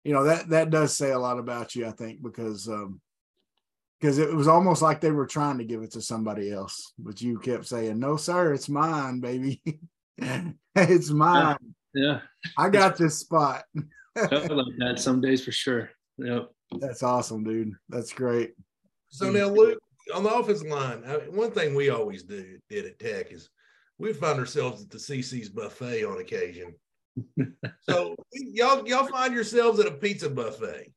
[0.03, 2.99] you know that that does say a lot about you i think because um
[3.99, 7.21] because it was almost like they were trying to give it to somebody else but
[7.21, 9.61] you kept saying no sir it's mine baby.
[10.75, 11.57] It's mine
[11.93, 12.21] Yeah,
[12.57, 13.63] i got this spot
[14.15, 15.89] felt like that some days for sure.
[16.17, 16.49] Yep.
[16.79, 18.53] that's awesome dude that's great
[19.09, 19.79] So now, Luke,
[20.13, 23.49] on the offensive line, I mean, one thing we always do did at Tech is
[23.97, 26.73] we find ourselves at the Cici's buffet on occasion.
[27.81, 30.91] so y'all y'all find yourselves at a pizza buffet.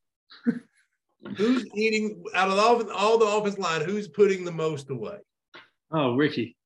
[1.37, 3.83] Who's eating out of all, all the offense line?
[3.83, 5.19] Who's putting the most away?
[5.91, 6.57] Oh, Ricky.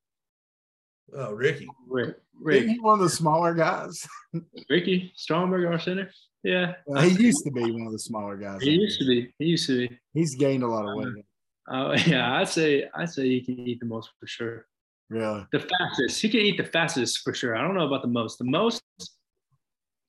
[1.15, 1.69] Oh, Ricky.
[1.89, 2.17] Rick.
[2.41, 4.07] Rick, Isn't he one of the smaller guys?
[4.71, 6.11] Ricky Stromberg, our center.
[6.43, 8.63] Yeah, Well, he used to be one of the smaller guys.
[8.63, 9.33] he used to be.
[9.39, 9.99] He used to be.
[10.15, 11.25] He's gained a lot of weight.
[11.71, 14.67] Uh, yeah, I'd say I'd say he can eat the most for sure.
[15.11, 15.45] Really?
[15.53, 16.23] The fastest.
[16.23, 17.57] He can eat the fastest for sure.
[17.57, 18.39] I don't know about the most.
[18.39, 18.83] The most.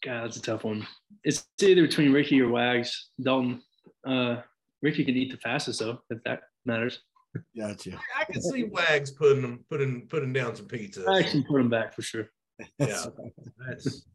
[0.06, 0.88] God, that's a tough one.
[1.24, 3.10] It's either between Ricky or Wags.
[3.22, 3.62] Dalton.
[4.08, 4.38] Uh,
[4.82, 7.02] Ricky can eat the fastest though, if that matters.
[7.58, 8.00] Gotcha.
[8.18, 11.08] I can see Wags putting them putting putting down some pizza.
[11.08, 12.30] I can put him back for sure.
[12.78, 13.06] Yeah.
[13.68, 14.06] That's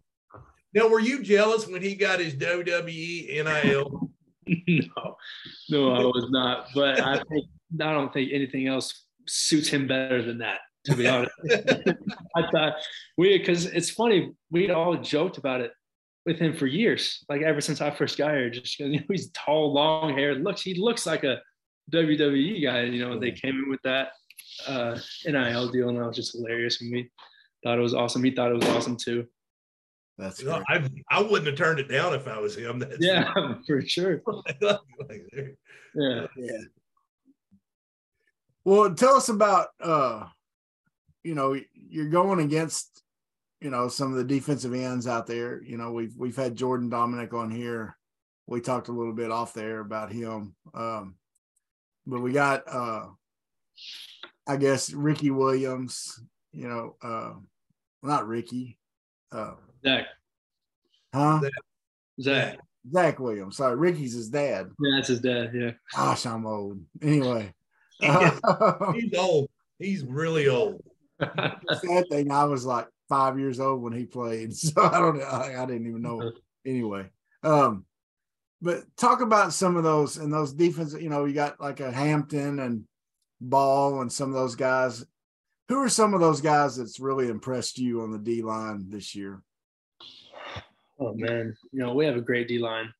[0.74, 0.88] now.
[0.88, 4.11] Were you jealous when he got his WWE NIL?
[4.68, 5.16] no,
[5.70, 6.68] no, I was not.
[6.74, 7.46] But I think
[7.81, 10.61] I don't think anything else suits him better than that.
[10.85, 11.33] To be honest,
[12.37, 12.74] I thought
[13.16, 15.72] we because it's funny we'd all joked about it
[16.26, 18.50] with him for years, like ever since I first got here.
[18.50, 20.35] Just 'cause, you know, he's tall, long hair.
[20.37, 21.40] Looks he looks like a
[21.92, 22.83] WWE guy.
[22.83, 24.09] You know, they came in with that
[24.66, 26.81] uh, NIL deal, and that was just hilarious.
[26.81, 27.11] And we
[27.62, 28.25] thought it was awesome.
[28.25, 29.27] He thought it was awesome too.
[30.18, 30.90] That's You know, great.
[31.11, 32.79] I I wouldn't have turned it down if I was him.
[32.79, 33.33] That's Yeah,
[33.66, 34.22] for sure.
[34.61, 34.61] like,
[35.94, 36.27] Yeah.
[36.37, 36.59] Yeah.
[38.64, 40.27] Well, tell us about uh
[41.22, 43.03] you know, you're going against
[43.61, 45.62] you know some of the defensive ends out there.
[45.62, 47.96] You know, we've we've had Jordan Domineck on here.
[48.46, 50.55] We talked a little bit off there about him.
[50.72, 51.16] Um
[52.07, 53.07] but we got uh
[54.47, 56.21] I guess Ricky Williams,
[56.53, 57.33] you know, uh
[58.03, 58.79] not Ricky.
[59.33, 60.07] Uh Zach.
[61.12, 61.40] huh?
[62.21, 62.59] Zach.
[62.92, 63.57] Zach Williams.
[63.57, 64.71] Sorry, Ricky's his dad.
[64.81, 65.51] Yeah, that's his dad.
[65.53, 65.73] Yeah.
[65.95, 66.81] Gosh, I'm old.
[67.03, 67.53] Anyway.
[68.01, 69.51] he's old.
[69.79, 70.83] He's really old.
[71.21, 75.62] sad thing, I was like five years old when he played, so I don't, I,
[75.62, 76.33] I didn't even know.
[76.64, 77.11] Anyway,
[77.42, 77.85] um,
[78.62, 80.95] but talk about some of those and those defense.
[80.99, 82.85] You know, you got like a Hampton and
[83.40, 85.05] Ball and some of those guys.
[85.69, 89.14] Who are some of those guys that's really impressed you on the D line this
[89.14, 89.42] year?
[90.99, 92.92] Oh man, you know we have a great D line,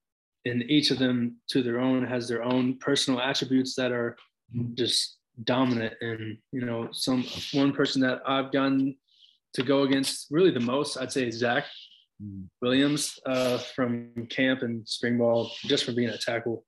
[0.45, 4.17] and each of them, to their own, has their own personal attributes that are
[4.75, 5.95] just dominant.
[6.01, 8.97] And you know, some one person that I've gotten
[9.55, 11.65] to go against really the most, I'd say, is Zach
[12.63, 16.65] Williams uh, from camp and spring ball, just for being a tackle.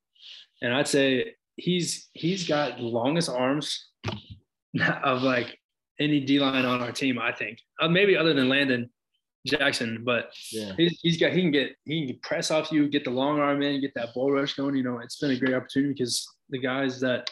[0.63, 3.91] And I'd say he's he's got the longest arms
[5.05, 5.59] of like
[6.01, 7.19] any D line on our team.
[7.19, 8.91] I think uh, maybe other than Landon
[9.47, 13.05] Jackson, but Yeah, he's, he's got he can get he can press off you, get
[13.05, 14.77] the long arm in, get that bull rush going.
[14.77, 17.31] You know, it's been a great opportunity because the guys that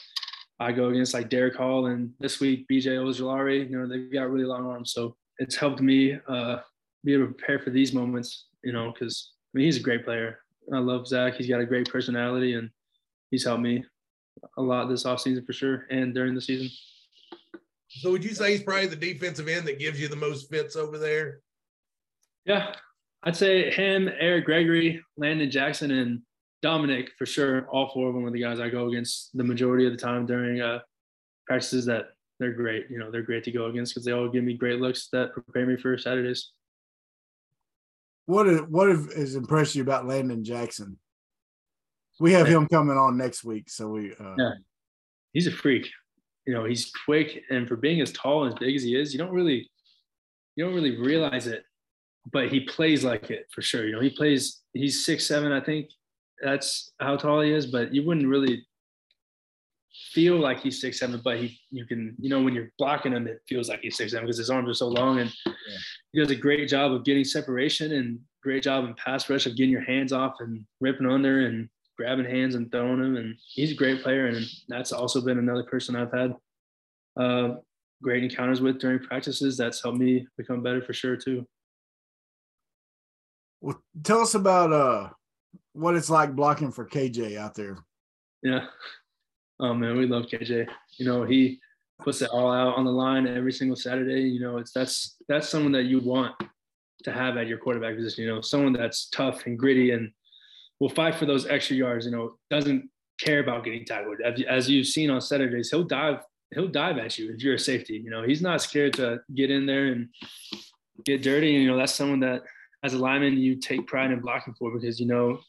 [0.59, 4.31] I go against, like Derick Hall and this week BJ Ojulari, you know, they've got
[4.31, 4.93] really long arms.
[4.93, 6.59] So it's helped me uh,
[7.07, 8.49] be able to prepare for these moments.
[8.63, 10.41] You know, because I mean he's a great player.
[10.73, 11.37] I love Zach.
[11.37, 12.69] He's got a great personality and
[13.31, 13.85] he's helped me
[14.59, 16.69] a lot this offseason for sure and during the season.
[17.89, 20.77] So would you say he's probably the defensive end that gives you the most fits
[20.77, 21.41] over there?
[22.45, 22.75] Yeah,
[23.23, 26.23] I'd say him, Eric Gregory, Landon Jackson, and
[26.65, 27.67] Domineck for sure.
[27.69, 30.27] All four of them are the guys I go against the majority of the time
[30.27, 30.81] during uh,
[31.47, 31.87] practices.
[31.87, 32.87] That they're great.
[32.91, 35.33] You know, they're great to go against because they all give me great looks that
[35.33, 36.53] prepare me for Saturdays.
[38.27, 40.99] What is, what has impressed you about Landon Jackson?
[42.19, 44.13] We have him coming on next week, so we.
[44.13, 44.53] Uh, Yeah.
[45.33, 45.89] He's a freak.
[46.47, 49.13] You know, he's quick, and for being as tall and as big as he is,
[49.13, 49.69] you don't really,
[50.55, 51.65] you don't really realize it,
[52.33, 53.87] but he plays like it for sure.
[53.87, 54.63] You know, he plays.
[54.73, 55.91] He's six seven, I think.
[56.43, 58.67] That's how tall he is, but you wouldn't really
[60.13, 61.21] feel like he's six seven.
[61.23, 64.13] But he, you can, you know, when you're blocking him, it feels like he's six
[64.13, 65.33] seven because his arms are so long, and
[66.13, 69.57] he does a great job of getting separation and great job in pass rush of
[69.57, 73.17] getting your hands off and ripping under and grabbing hands and throwing them.
[73.17, 74.27] And he's a great player.
[74.27, 76.35] And that's also been another person I've had
[77.19, 77.55] uh,
[78.03, 79.57] great encounters with during practices.
[79.57, 81.47] That's helped me become better for sure too.
[83.61, 85.09] Well, tell us about uh
[85.73, 87.79] what it's like blocking for KJ out there.
[88.43, 88.67] Yeah.
[89.61, 90.69] Oh man, we love KJ.
[90.99, 91.61] You know, he
[92.03, 94.23] puts it all out on the line every single Saturday.
[94.23, 96.35] You know, it's that's that's someone that you want
[97.05, 98.25] to have at your quarterback position.
[98.25, 100.11] You know, someone that's tough and gritty and
[100.81, 102.05] will fight for those extra yards.
[102.05, 102.91] You know, doesn't
[103.21, 104.21] care about getting tackled.
[104.21, 106.21] As, you've seen on Saturdays, he'll dive
[106.55, 107.95] he'll dive at you if you're a safety.
[107.95, 110.09] You know, he's not scared to get in there and
[111.05, 111.55] get dirty.
[111.55, 112.45] And, you know, that's someone that
[112.85, 115.41] as a lineman you take pride in blocking for because you know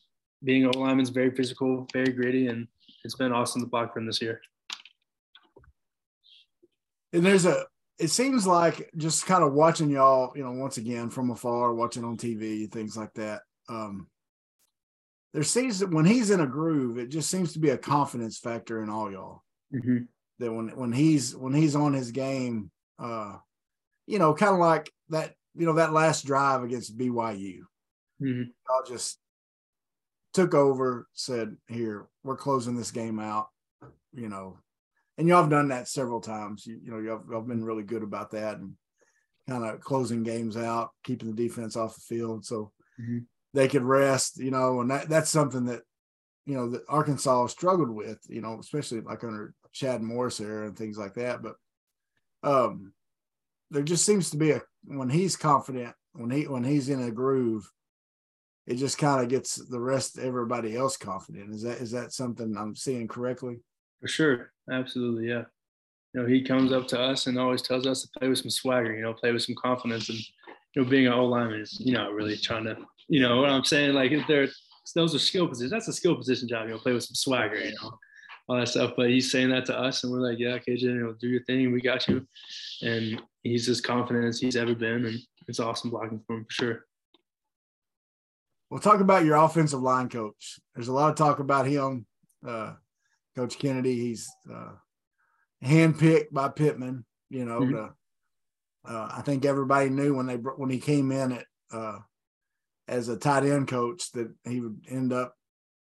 [0.43, 2.67] being a lineman is very physical, very gritty, and
[3.07, 4.41] it's been awesome to block him this year.
[7.13, 7.65] And there's a
[7.99, 12.03] it seems like just kind of watching y'all, you know, once again from afar, watching
[12.03, 13.43] on TV, things like that.
[13.69, 14.07] Um
[15.33, 18.39] there seems that when he's in a groove, it just seems to be a confidence
[18.39, 19.41] factor in all y'all.
[19.73, 19.99] Mm-hmm.
[20.39, 23.37] That when when he's when he's on his game, uh,
[24.05, 27.61] you know, kind of like that you know, that last drive against BYU,
[28.21, 28.51] Mhm.
[28.67, 29.17] y'all just
[30.33, 33.47] took over, said, "Here, we're closing this game out,"
[34.13, 34.59] you know,
[35.17, 36.65] and y'all have done that several times.
[36.65, 38.73] You, you know, y'all, y'all been really good about that and
[39.47, 43.25] kind of closing games out, keeping the defense off the field, so Mhm.
[43.53, 44.37] they could rest.
[44.37, 45.83] You know, and that that's something that
[46.45, 48.19] you know that Arkansas struggled with.
[48.29, 51.41] You know, especially like under Chad Morris era and things like that.
[51.41, 51.55] But
[52.43, 52.93] um,
[53.71, 57.11] there just seems to be a when he's confident, when he when he's in a
[57.11, 57.69] groove,
[58.67, 61.53] it just kind of gets the rest everybody else confident.
[61.53, 63.59] Is that is that something I'm seeing correctly?
[64.01, 64.51] For sure.
[64.71, 65.29] Absolutely.
[65.29, 65.43] Yeah.
[66.13, 68.49] You know, he comes up to us and always tells us to play with some
[68.49, 70.09] swagger, you know, play with some confidence.
[70.09, 70.19] And,
[70.75, 72.77] you know, being an O lineman is, you know, really trying to,
[73.07, 73.93] you know, what I'm saying?
[73.93, 74.47] Like, there,
[74.95, 75.71] those are skill positions.
[75.71, 77.97] That's a skill position job, you know, play with some swagger, you know,
[78.47, 78.93] all that stuff.
[78.97, 81.43] But he's saying that to us and we're like, yeah, KJ, you know, do your
[81.43, 81.71] thing.
[81.71, 82.25] We got you.
[82.81, 85.05] And he's as confident as he's ever been.
[85.05, 86.86] And it's awesome blocking for him for sure.
[88.69, 90.59] We'll talk about your offensive line coach.
[90.75, 92.05] There's a lot of talk about him,
[92.45, 92.73] uh,
[93.35, 93.95] Coach Kennedy.
[93.97, 94.73] He's uh,
[95.63, 97.05] handpicked by Pittman.
[97.29, 97.71] You know, Mhm.
[97.71, 97.95] to,
[98.91, 101.99] uh, I think everybody knew when they when he came in at uh,
[102.87, 105.35] as a tight end coach that he would end up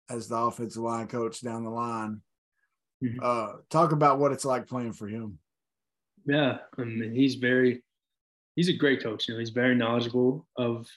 [0.08, 2.22] as the offensive line coach down the line.
[3.02, 3.18] Mhm.
[3.20, 5.38] Uh, talk about what it's like playing for him.
[6.24, 7.82] Yeah, I mean, he's very,
[8.54, 9.26] he's a great coach.
[9.28, 10.88] You know, he's very knowledgeable of,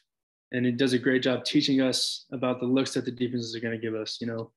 [0.52, 3.60] and he does a great job teaching us about the looks that the defenses are
[3.60, 4.18] going to give us.
[4.22, 4.52] You know,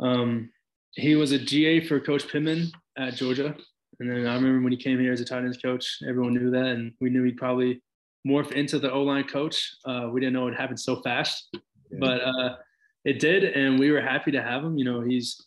[0.00, 0.50] um,
[0.92, 3.54] he was a GA for Coach Pittman at Georgia,
[4.00, 6.50] and then I remember when he came here as a tight ends coach, everyone knew
[6.50, 7.82] that, and we knew he'd probably
[8.26, 9.74] morph into the O line coach.
[9.84, 11.56] Uh, we didn't know it happened so fast,
[11.98, 12.56] but uh,
[13.04, 14.78] it did, and we were happy to have him.
[14.78, 15.40] You know, he's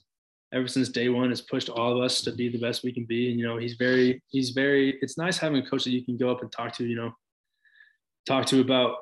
[0.53, 3.05] ever since day one has pushed all of us to be the best we can
[3.05, 3.29] be.
[3.29, 6.17] And, you know, he's very, he's very, it's nice having a coach that you can
[6.17, 7.11] go up and talk to, you know,
[8.25, 8.95] talk to about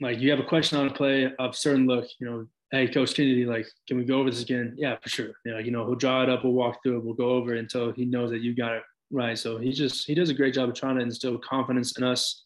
[0.00, 3.14] like you have a question on a play of certain look, you know, hey, Coach
[3.14, 4.74] Kennedy, like, can we go over this again?
[4.76, 5.32] Yeah, for sure.
[5.44, 7.54] You know, you know, he'll draw it up, we'll walk through it, we'll go over
[7.54, 9.36] it until he knows that you got it right.
[9.36, 12.44] So he just, he does a great job of trying to instill confidence in us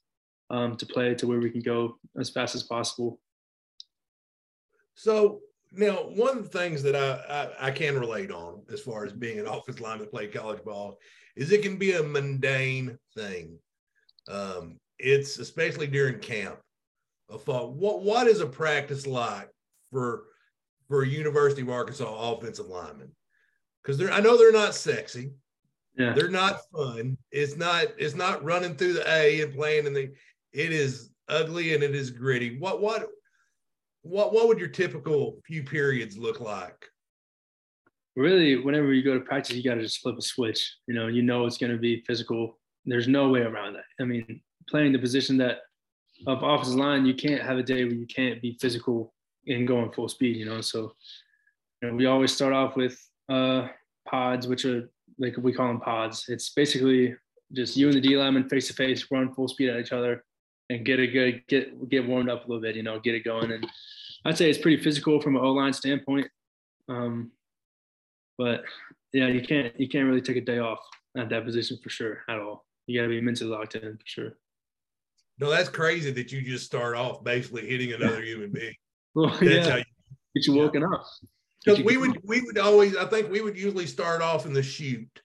[0.51, 3.21] um, to play to where we can go as fast as possible.
[4.95, 5.41] So
[5.73, 9.13] now, one of the things that I, I, I can relate on as far as
[9.13, 10.99] being an offensive lineman play college ball
[11.37, 13.59] is it can be a mundane thing.
[14.29, 16.59] Um, it's especially during camp.
[17.31, 19.49] A thought, what what is a practice like
[19.91, 20.25] for
[20.89, 23.11] for a University of Arkansas offensive lineman?
[23.83, 25.33] Because they're I know they're not sexy,
[25.97, 26.13] Yeah.
[26.13, 27.17] they're not fun.
[27.31, 30.13] It's not it's not running through the A and playing in the.
[30.53, 32.59] It is ugly and it is gritty.
[32.59, 33.09] What what
[34.03, 36.87] what what would your typical few periods look like?
[38.17, 41.09] really whenever you go to practice you got to just flip a switch you know
[41.09, 44.93] you know it's going to be physical there's no way around that i mean playing
[44.93, 45.59] the position that
[46.27, 49.13] of offensive line you can't have a day where you can't be physical
[49.47, 50.93] and going full speed you know so
[51.83, 53.69] you know, we always start off with uh
[54.09, 57.15] pods which are like we call them pods it's basically
[57.53, 60.25] just you and the d lineman face to face run full speed at each other
[60.71, 63.25] and get a good get get warmed up a little bit you know get it
[63.25, 63.67] going and
[64.25, 66.27] i'd say it's pretty physical from an o-line standpoint
[66.89, 67.31] um
[68.39, 68.65] but
[69.13, 70.81] yeah, you can't you can't really take a day off
[71.17, 72.67] at that position for sure at all.
[72.87, 74.33] You got to be mentally locked in for sure.
[75.39, 78.75] No, that's crazy that you just start off basically hitting another human being.
[79.17, 79.85] Well, That's yeah, how you,
[80.35, 81.05] get you woken up.
[81.65, 84.63] because we would we would always I think we would usually start off in the
[84.63, 85.23] chute.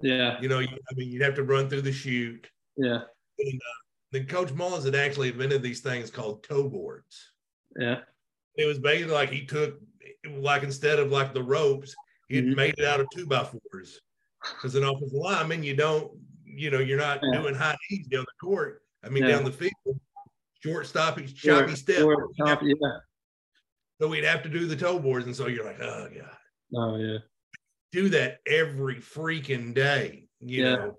[0.00, 2.48] Yeah, You know, you, I mean, you'd have to run through the chute.
[2.78, 3.00] yeah,
[3.38, 3.78] And, uh,
[4.12, 7.32] then Coach Mullins had actually invented these things called toe boards.
[7.78, 8.00] yeah,
[8.56, 9.78] It was basically like he took
[10.30, 11.94] like instead of like the ropes,
[12.28, 12.56] he had Mhm.
[12.56, 14.00] made it out of two by fours.
[14.40, 16.10] Because an offensive lineman, you don't,
[16.46, 17.42] you know, you're not Yeah.
[17.42, 18.82] doing high knees down the court.
[19.06, 19.30] I mean, Yeah.
[19.36, 20.00] down the field,
[20.62, 22.02] short stoppage, choppy Or- step.
[22.04, 22.74] or top- yeah.
[24.00, 26.36] So we'd have to do the toe boards, and so you're like, oh god,
[26.74, 27.18] Oh yeah,
[27.92, 30.28] do that every freaking day.
[30.40, 30.74] You Yeah.
[30.76, 30.98] know,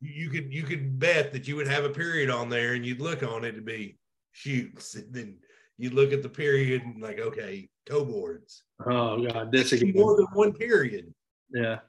[0.00, 3.00] you could you could bet that you would have a period on there, and you'd
[3.00, 3.98] look on it to be
[4.32, 5.38] chutes, and then
[5.76, 8.62] you look at the period and like, okay, toe boards.
[8.86, 9.92] oh god, this again.
[9.94, 11.12] More than one period.
[11.52, 11.80] Yeah,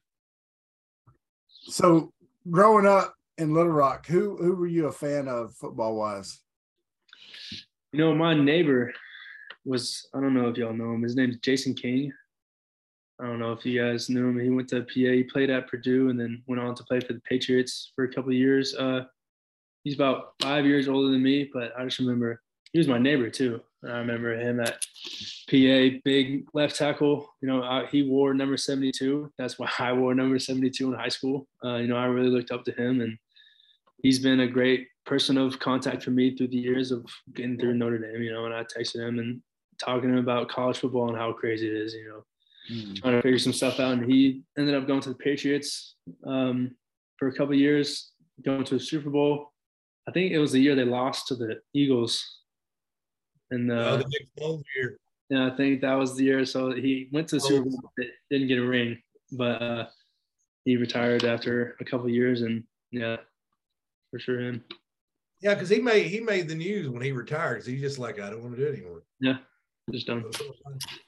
[1.49, 2.11] So
[2.49, 6.39] growing up in Little Rock, who who were you a fan of football wise?
[7.91, 8.93] you know my neighbor
[9.65, 11.03] was I don't know if y'all know him.
[11.03, 12.11] His name's Jason King.
[13.19, 14.39] I don't know if you guys knew him.
[14.39, 14.87] He went to PA.
[14.93, 18.13] He played at Purdue and then went on to play for the Patriots for a
[18.13, 18.73] couple years.
[18.73, 19.01] Uh,
[19.83, 22.41] he's about five years older than me, but I just remember
[22.73, 23.61] he was my neighbor too.
[23.83, 24.83] I remember him at
[25.49, 27.29] PA, big left tackle.
[27.41, 29.31] You know, I, he wore number 72.
[29.37, 31.47] That's why I wore number 72 in high school.
[31.63, 33.17] Uh, you know, I really looked up to him, and
[34.03, 37.73] he's been a great person of contact for me through the years of getting through
[37.75, 38.21] Notre Dame.
[38.21, 39.41] You know, and I texted him and
[39.79, 41.93] talking to him about college football and how crazy it is.
[41.93, 42.25] You know,
[42.71, 42.95] Mm.
[43.01, 43.93] trying to figure some stuff out.
[43.93, 45.95] And he ended up going to the Patriots
[46.25, 46.75] um,
[47.17, 48.11] for a couple years,
[48.45, 49.51] going to a Super Bowl.
[50.07, 52.23] I think it was the year they lost to the Eagles.
[53.49, 54.99] And Oh, uh, the next whole year.
[55.31, 56.45] yeah, I think that was the year.
[56.45, 59.87] So he went to the Super Bowl, but didn't get a ring, but uh,
[60.63, 62.43] he retired after a couple years.
[62.43, 63.17] And yeah,
[64.11, 64.63] for sure him.
[65.41, 67.55] Yeah, because he made he made the news when he retired.
[67.55, 69.03] Because he's just like, I don't want to do it anymore.
[69.19, 69.37] Yeah,
[69.91, 70.23] just done.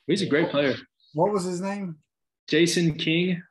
[0.07, 0.75] He's a great player.
[1.13, 1.97] What was his name?
[2.47, 3.43] Jason King,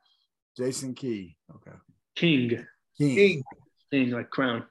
[0.57, 1.37] Jason Key.
[1.55, 1.77] Okay.
[2.15, 2.65] King,
[2.97, 3.15] King.
[3.15, 3.43] King.
[3.91, 4.65] King, like crown.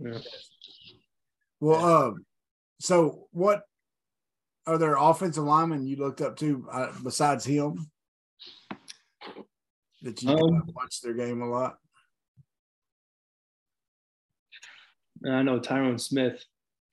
[0.00, 0.18] Yeah.
[1.60, 2.24] Well, um,
[2.80, 3.62] so what
[4.66, 7.90] are there offensive linemen you looked up to uh, besides him
[10.02, 11.78] that you Um, watched their game a lot?
[15.22, 16.44] And I know Tyron Smith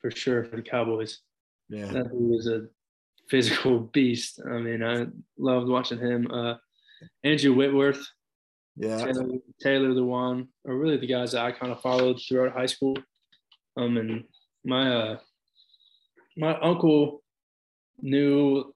[0.02, 1.20] for sure for the Cowboys.
[1.70, 1.88] Yeah.
[1.88, 2.68] That dude was a
[3.30, 4.40] physical beast.
[4.46, 5.08] I mean, I
[5.38, 6.30] loved watching him.
[6.32, 6.56] Uh,
[7.24, 8.06] Andrew Whitworth,
[8.76, 8.98] Yeah.
[8.98, 9.26] Taylor,
[9.62, 12.98] Taylor Lewan are really the guys that I kind of followed throughout high school.
[13.76, 14.24] Um, and
[14.64, 15.18] my uh,
[16.38, 17.24] my uncle
[18.02, 18.74] knew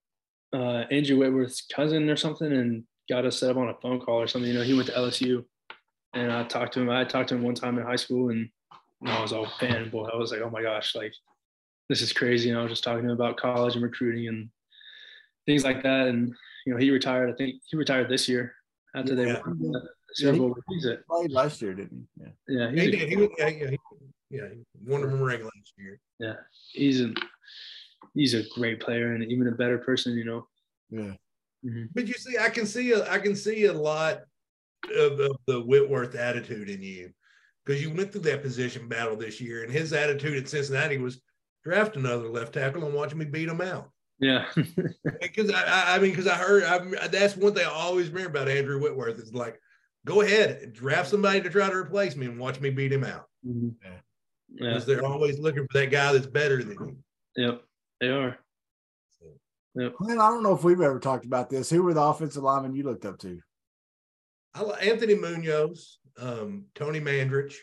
[0.53, 4.21] uh, Andrew Whitworth's cousin or something, and got us set up on a phone call
[4.21, 4.51] or something.
[4.51, 5.45] You know, he went to LSU,
[6.13, 6.89] and I talked to him.
[6.89, 8.49] I talked to him one time in high school, and
[9.01, 10.13] you know, I was all fanboy.
[10.13, 11.13] I was like, oh my gosh, like
[11.89, 12.49] this is crazy.
[12.49, 14.49] You know, just talking to him about college and recruiting and
[15.45, 16.07] things like that.
[16.07, 16.33] And
[16.65, 17.29] you know, he retired.
[17.29, 18.53] I think he retired this year
[18.95, 20.57] after they won the Super Bowl.
[20.69, 22.23] He's a, Played last year, didn't he?
[22.23, 22.29] Yeah.
[22.47, 23.09] yeah, He he's a, did.
[23.09, 23.77] He was, yeah, yeah, he,
[24.29, 25.99] yeah, he won the ring last year.
[26.19, 26.33] yeah,
[26.73, 27.13] he's a
[28.13, 30.13] he's a great player and even a better person.
[30.17, 30.47] You know.
[30.89, 31.13] Yeah.
[31.65, 31.89] Mhm.
[31.93, 34.21] But you see, I can see a, I can see a lot
[34.95, 37.11] of, of the Whitworth attitude in you
[37.67, 41.19] because you went through that position battle this year, and his attitude at Cincinnati was
[41.65, 43.91] draft another left tackle and watch me beat him out.
[44.19, 44.45] Yeah.
[45.21, 48.29] Because I, I, I mean, because I heard I, that's one thing I always remember
[48.29, 49.59] about Andrew Whitworth is like,
[50.05, 53.25] go ahead draft somebody to try to replace me and watch me beat him out.
[53.45, 53.73] Mhm.
[53.83, 53.89] Yeah.
[54.55, 54.69] Yeah.
[54.69, 56.97] Because they're always looking for that guy that's better than you.
[57.35, 57.63] Yep.
[57.99, 58.37] They are.
[59.75, 61.69] Man, I don't know if we've ever talked about this.
[61.69, 63.39] Who were the offensive linemen you looked up to?
[64.55, 67.53] I Anthony Munoz, um, Tony Mandarich,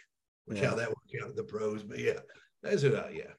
[0.47, 0.71] which Yeah.
[0.71, 2.21] how that worked out at the pros, but yeah,
[2.63, 3.33] that's who I yeah.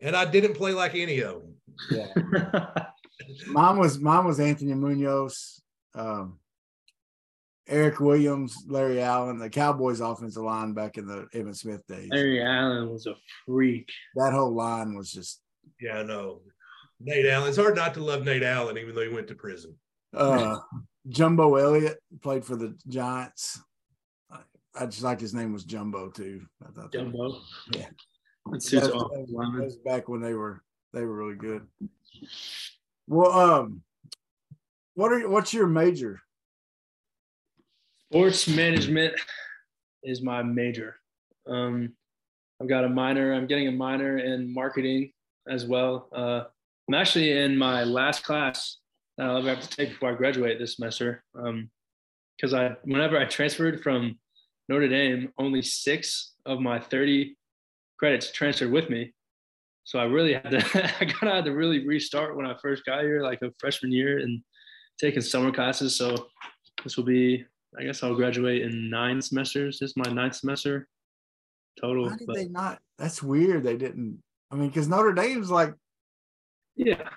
[0.00, 1.54] And I didn't play like any of them.
[1.90, 2.86] Yeah.
[3.48, 5.60] mine was mine was Anthony Munoz,
[5.94, 6.38] um,
[7.66, 12.08] Erik Williams, Larry Allen, the Cowboys offensive line back in the Emmitt Smith days.
[12.12, 13.14] Larry Allen was a
[13.44, 13.88] freak.
[14.14, 15.40] That whole line was just
[15.80, 16.42] Yeah, I know.
[17.00, 17.48] Nate Allen.
[17.48, 19.74] It's hard not to love Nate Allen, even though he went to prison.
[20.14, 20.56] uh
[21.08, 23.60] Jumbo Elliott played for the Giants.
[24.78, 26.42] I, I just like his name was Jumbo too.
[26.62, 27.40] I thought that was- Jumbo.
[27.72, 27.86] Yeah.
[27.90, 27.90] That
[28.46, 30.62] That was, that was- that was back when they were
[30.92, 31.66] they were really good.
[33.06, 33.82] Well, um,
[34.94, 36.20] what are what's your major?
[38.10, 39.14] Sports management
[40.02, 40.96] is my major.
[41.46, 41.92] Um,
[42.60, 43.34] I've got a minor.
[43.34, 45.12] I'm getting a minor in marketing
[45.46, 46.08] as well.
[46.12, 46.44] Uh,
[46.88, 48.78] I'm actually in my last class
[49.18, 51.22] that I'll ever have to take before I graduate this semester.
[51.34, 51.70] Um,
[52.36, 54.18] because I, whenever I transferred from
[54.68, 57.36] Notre Dame, only six of my 30
[57.98, 59.12] credits transferred with me.
[59.84, 60.58] So I really had to,
[61.00, 63.92] I kind of had to really restart when I first got here, like a freshman
[63.92, 64.42] year, and
[65.00, 65.96] taking summer classes.
[65.96, 66.28] So
[66.84, 67.44] this will be
[67.78, 69.78] I guess I'll graduate in nine semesters.
[69.78, 70.88] This is my ninth semester
[71.80, 72.08] total.
[72.08, 72.80] Did but they not?
[72.98, 73.62] That's weird.
[73.62, 74.22] They didn't.
[74.50, 75.74] I mean, because Notre Dame's like
[76.76, 77.08] yeah.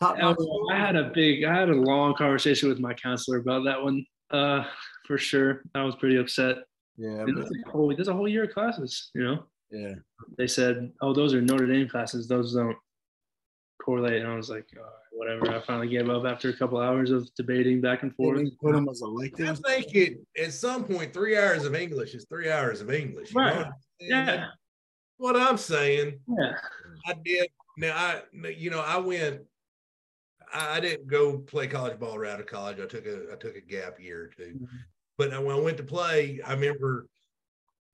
[0.00, 0.34] I.
[0.72, 4.04] I had a big, I had a long conversation with my counselor about that one.
[4.30, 4.64] Uh,
[5.06, 6.58] for sure, I was pretty upset.
[6.96, 9.10] Yeah, but, there's a whole, there's a whole year of classes.
[9.14, 9.94] You know, yeah.
[10.38, 12.28] they said, "Oh, those are Notre Dame classes.
[12.28, 12.76] Those don't
[13.82, 14.92] correlate." And I was like, All right,
[15.40, 18.38] "Whatever." I finally gave up after a couple hours of debating back and forth.
[18.38, 19.60] didn't put them as I electives.
[19.60, 23.30] think it at some point three hours of English is three hours of English.
[23.32, 23.56] you know Right.
[23.56, 24.10] what I'm saying?
[24.10, 24.46] Yeah,
[25.16, 26.56] What I'm saying, yeah,
[27.06, 27.48] I did.
[27.76, 29.40] Now I, you know, I went.
[30.52, 32.78] I I didn't go play college ball right out of college.
[32.78, 34.68] I took a I took a gap year or 2 Mhm.
[35.16, 37.06] But when I went to play, I remember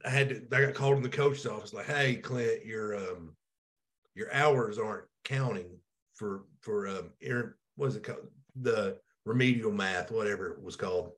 [0.04, 0.56] I had to.
[0.56, 3.34] I got called in the coach's office like, "Hey, Clint, your um,
[4.14, 5.78] your hours aren't counting
[6.14, 8.28] for for um, air, what is it called?
[8.62, 11.12] The remedial math, whatever it was called."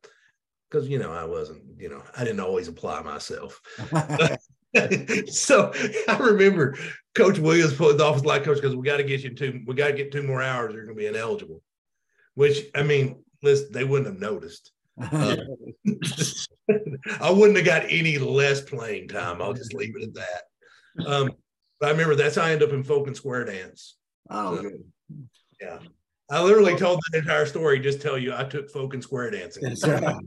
[0.70, 3.60] Because you know I wasn't, you know, I didn't always apply myself.
[5.26, 5.70] so
[6.08, 6.76] I remember
[7.14, 9.74] Coach Williams put the office like coach because we got to get you two, we
[9.74, 10.72] got to get two more hours.
[10.72, 11.62] You're going to be ineligible.
[12.34, 14.72] Which I mean, listen, they wouldn't have noticed.
[15.00, 15.36] Uh,
[17.20, 19.40] I wouldn't have got any less playing time.
[19.40, 21.06] I'll just leave it at that.
[21.06, 21.30] Um,
[21.80, 23.96] but I remember that's how I ended up in folk and square dance.
[24.30, 24.84] Oh, So- good.
[25.60, 25.78] Yeah.
[26.30, 27.78] I literally told that entire story.
[27.78, 29.64] Just tell you, I took folk and square dancing.
[29.64, 30.14] That's right.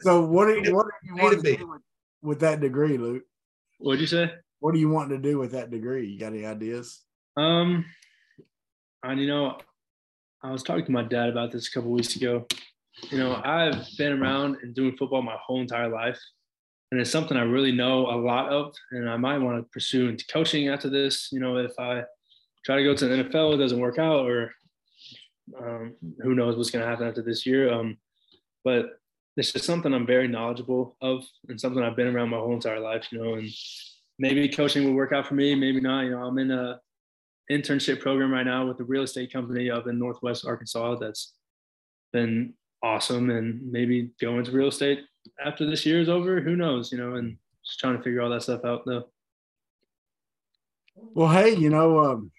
[0.00, 1.56] So what do you, what do you want to to be.
[1.56, 1.80] do with,
[2.22, 3.22] with that degree, Luke?
[3.78, 4.32] What'd you say?
[4.60, 6.06] What do you want to do with that degree?
[6.08, 7.02] You got any ideas?
[7.36, 7.84] Um,
[9.02, 9.58] and you know,
[10.42, 12.46] I was talking to my dad about this a couple weeks ago.
[13.10, 16.18] You know, I've been around and doing football my whole entire life,
[16.90, 20.08] and it's something I really know a lot of, and I might want to pursue
[20.08, 21.30] into coaching after this.
[21.30, 22.02] You know, if I
[22.64, 24.52] try to go to the NFL, it doesn't work out, or
[25.60, 27.72] um, who knows what's going to happen after this year.
[27.72, 27.98] Um,
[28.64, 28.86] but
[29.36, 32.80] it's just something I'm very knowledgeable of, and something I've been around my whole entire
[32.80, 33.08] life.
[33.12, 33.48] You know, and
[34.18, 36.02] maybe coaching will work out for me, maybe not.
[36.02, 36.80] You know, I'm in a
[37.50, 41.34] internship program right now with a real estate company up in Northwest Arkansas that's
[42.12, 42.54] been
[42.86, 45.00] awesome and maybe go into real estate
[45.44, 46.40] after this year is over.
[46.40, 49.08] Who knows, you know, and just trying to figure all that stuff out though.
[50.94, 52.30] Well, hey, you know, um,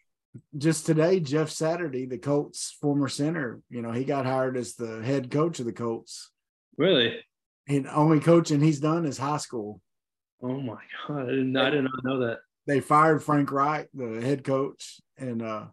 [0.57, 5.01] just today, Jeff Saturday, the Colts former center, you know, he got hired as the
[5.03, 6.31] head coach of the Colts.
[6.77, 7.19] Really?
[7.67, 9.81] And only coaching he's done is high school.
[10.41, 11.29] Oh my God.
[11.29, 12.39] I did not, I did not know that.
[12.65, 15.65] They fired Frank Reich, the head coach, and uh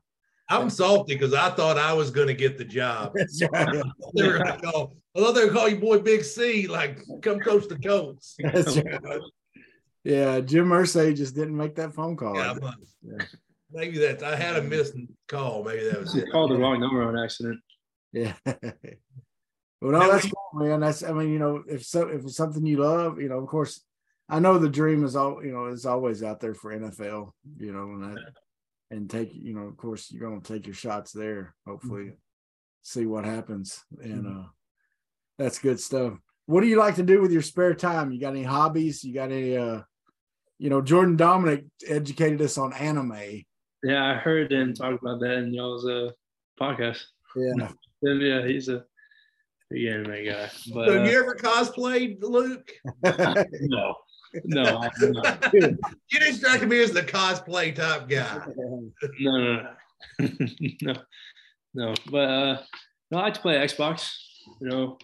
[0.49, 3.15] I'm salty because I thought I was going to get the job.
[3.35, 3.49] yeah,
[4.15, 4.95] They were going to call.
[5.17, 8.37] I thought they would call you boy Big C, like come coach the Colts.
[8.53, 9.21] that's right.
[10.03, 12.37] yeah, Jim Irsay just didn't make that phone call.
[12.37, 12.75] Yeah, but
[13.73, 14.23] maybe that's.
[14.23, 14.95] I had a missed
[15.29, 15.65] call.
[15.65, 16.31] Maybe that was it.
[16.31, 17.61] called the wrong number on accident.
[18.13, 18.35] Yeah.
[18.45, 18.53] well,
[19.83, 20.81] no, Now, that's we- cool, man.
[20.81, 23.47] That's I mean, you know, if so, if it's something you love, you know, of
[23.49, 23.81] course,
[24.29, 27.73] I know the dream is all you know is always out there for NFL, you
[27.73, 28.33] know, and that,
[28.95, 31.55] and take you know, of course, you're going to take your shots there.
[31.67, 32.13] Hopefully,
[32.83, 34.49] see what happens, and uh,
[35.39, 36.15] that's good stuff.
[36.47, 38.13] What do you like to do with your spare time?
[38.13, 39.03] You got any hobbies?
[39.03, 39.57] You got any?
[39.57, 39.83] uh
[40.59, 43.45] You know, Jordan Domineck educated us on anime.
[43.83, 46.11] Yeah, I heard him talk about that in y'all's uh,
[46.61, 47.03] podcast.
[47.37, 47.69] Yeah.
[48.07, 48.85] Yeah, he's a
[49.71, 50.51] big anime guy.
[50.75, 52.71] But So uh, you ever cosplayed, Luke?
[53.03, 53.95] no,
[54.45, 55.55] no, I have not.
[55.55, 58.47] You didn't strike me as the cosplay type guy.
[58.57, 58.83] no,
[59.21, 59.63] no,
[60.19, 60.29] no,
[60.83, 60.95] no,
[61.75, 61.95] no.
[62.11, 62.63] But uh,
[63.11, 64.11] no, I like to play Xbox.
[64.61, 64.99] You know,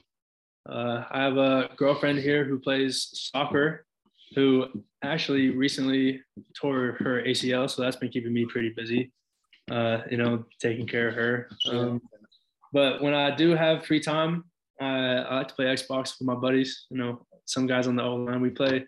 [0.68, 3.86] uh, I have a girlfriend here who plays soccer,
[4.34, 4.66] who
[5.02, 6.22] actually recently
[6.54, 9.12] tore her ACL, so that's been keeping me pretty busy.
[9.70, 11.48] Uh, you know, taking care of her.
[11.70, 12.00] Um,
[12.72, 14.44] but when I do have free time,
[14.80, 16.86] I, I like to play Xbox with my buddies.
[16.90, 18.40] You know, some guys on the O line.
[18.40, 18.84] We play.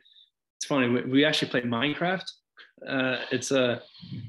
[0.62, 0.88] It's funny.
[0.88, 2.22] We, we actually play Minecraft.
[2.88, 3.82] Uh, it's a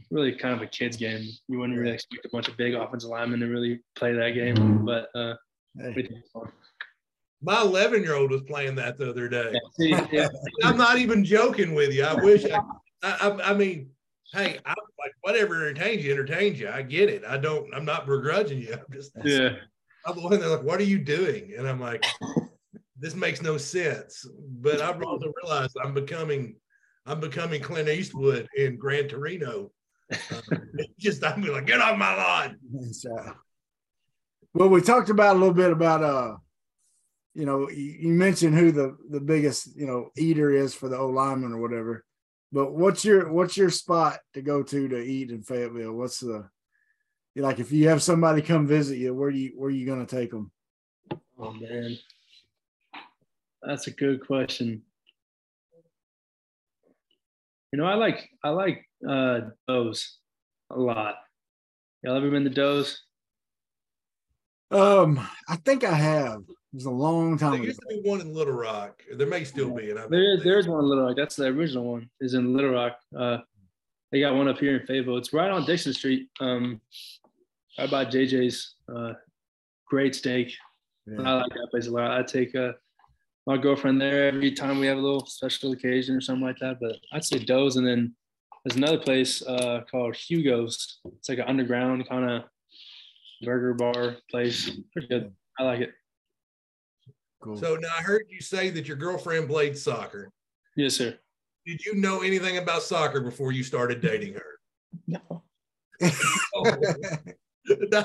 [0.09, 1.21] really kind of a kids game.
[1.47, 4.83] You wouldn't really expect a bunch of big offensive linemen to really play that game,
[4.83, 5.35] but uh,
[5.77, 5.93] Hey.
[5.95, 6.51] we think it's fun.
[7.43, 9.53] My 11 year old was playing that the other day.
[9.79, 10.27] See, yeah,
[10.63, 12.03] I'm not even joking with you.
[12.03, 12.59] I wish I,
[13.03, 13.91] I, I, I mean,
[14.33, 16.67] hey, I'm like, whatever entertains you, entertains you.
[16.67, 17.23] I get it.
[17.27, 18.73] I don't, I'm not begrudging you.
[18.73, 19.49] I'm just, yeah,
[20.07, 21.53] I'm the one they're like, what are you doing?
[21.55, 22.03] And I'm like,
[23.03, 24.25] this makes no sense.
[24.61, 26.55] But I've also realized I'm becoming,
[27.05, 29.71] I'm becoming Clint Eastwood in Gran Torino.
[30.11, 30.41] Uh,
[30.99, 32.57] just, I'm like, get off my lawn.
[32.71, 33.05] That's.
[34.53, 36.35] Well, we talked about a little bit about uh,
[37.33, 40.97] you know, you, you mentioned who the the biggest you know eater is for the
[40.97, 42.05] O lineman or whatever.
[42.51, 45.93] But what's your what's your spot to go to to eat in Fayetteville?
[45.93, 46.47] What's the
[47.35, 50.05] like if you have somebody come visit you, where do you where are you gonna
[50.05, 50.51] take them?
[51.39, 51.97] Oh man,
[53.65, 54.81] that's a good question.
[57.71, 60.17] You know, I like I like uh Doe's
[60.69, 61.15] a lot.
[62.03, 63.01] Y'all ever been to Doe's?
[64.71, 66.41] Um, I think I have.
[66.41, 67.67] It was a long time There ago.
[67.67, 69.03] used to be one in Little Rock.
[69.15, 69.91] There may still be.
[69.91, 71.15] And There is there's one in Little Rock.
[71.15, 72.09] That's the original one.
[72.19, 72.97] Is in Little Rock.
[73.17, 73.37] Uh,
[74.11, 75.17] they got one up here in Fayetteville.
[75.17, 76.29] It's right on Dickson Street.
[76.39, 76.81] Um,
[77.77, 78.75] right by JJ's.
[78.93, 79.13] Uh,
[79.87, 80.53] great steak.
[81.19, 82.11] I like that place a lot.
[82.11, 82.71] I take uh,
[83.45, 86.77] my girlfriend there every time we have a little special occasion or something like that.
[86.79, 88.15] But I'd say Doe's, and then
[88.63, 90.99] there's another place uh, called Hugo's.
[91.17, 92.43] It's like an underground kind of
[93.41, 94.71] burger bar place.
[94.93, 95.31] Pretty good.
[95.59, 95.91] I like it.
[97.41, 97.57] Cool.
[97.57, 100.31] So now I heard you say that your girlfriend played soccer.
[100.77, 101.17] Yes, sir.
[101.65, 104.45] Did you know anything about soccer before you started dating her?
[105.07, 105.41] No,
[105.99, 106.19] That's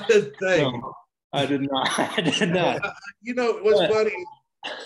[0.07, 0.63] the thing.
[0.71, 0.93] no,
[1.33, 1.99] I did not.
[2.17, 2.81] I did not.
[3.21, 3.91] You know what's What?
[3.91, 4.25] funny?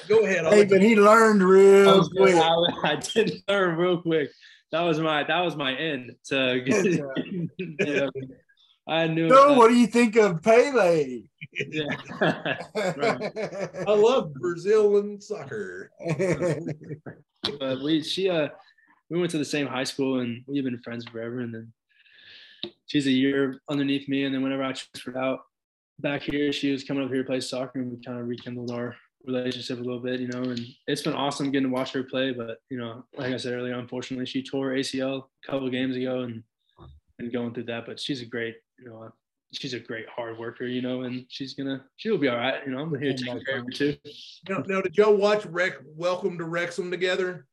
[0.07, 0.45] Go ahead.
[0.45, 2.35] I'll hey, but you- he learned real was, quick.
[2.35, 4.29] I, I did learn real quick.
[4.71, 6.85] That was my that was my end to get.
[7.79, 8.07] yeah,
[8.87, 9.29] I knew.
[9.29, 11.21] So, what do you think of Pele?
[11.51, 11.85] yeah.
[12.21, 13.69] Right.
[13.87, 15.91] I love Brazilian soccer.
[17.59, 18.49] but we she uh
[19.09, 21.41] we went to the same high school and we've been friends forever.
[21.41, 21.71] And then
[22.87, 24.23] she's a year underneath me.
[24.23, 25.41] And then whenever I transferred out
[25.99, 28.71] back here, she was coming up here to play soccer and we kind of rekindled
[28.71, 28.95] our
[29.25, 32.31] relationship a little bit, you know, and it's been awesome getting to watch her play.
[32.31, 36.21] But, you know, like I said earlier, unfortunately, she tore ACL a couple games ago
[36.21, 36.43] and,
[37.19, 37.85] and going through that.
[37.85, 39.11] But she's a great, you know,
[39.53, 42.65] she's a great hard worker, you know, and she's gonna she'll be all right.
[42.65, 43.97] You know, I'm here oh to take care of her too.
[44.49, 47.47] Now, now, did y'all watch Rec Welcome to Wrexham together?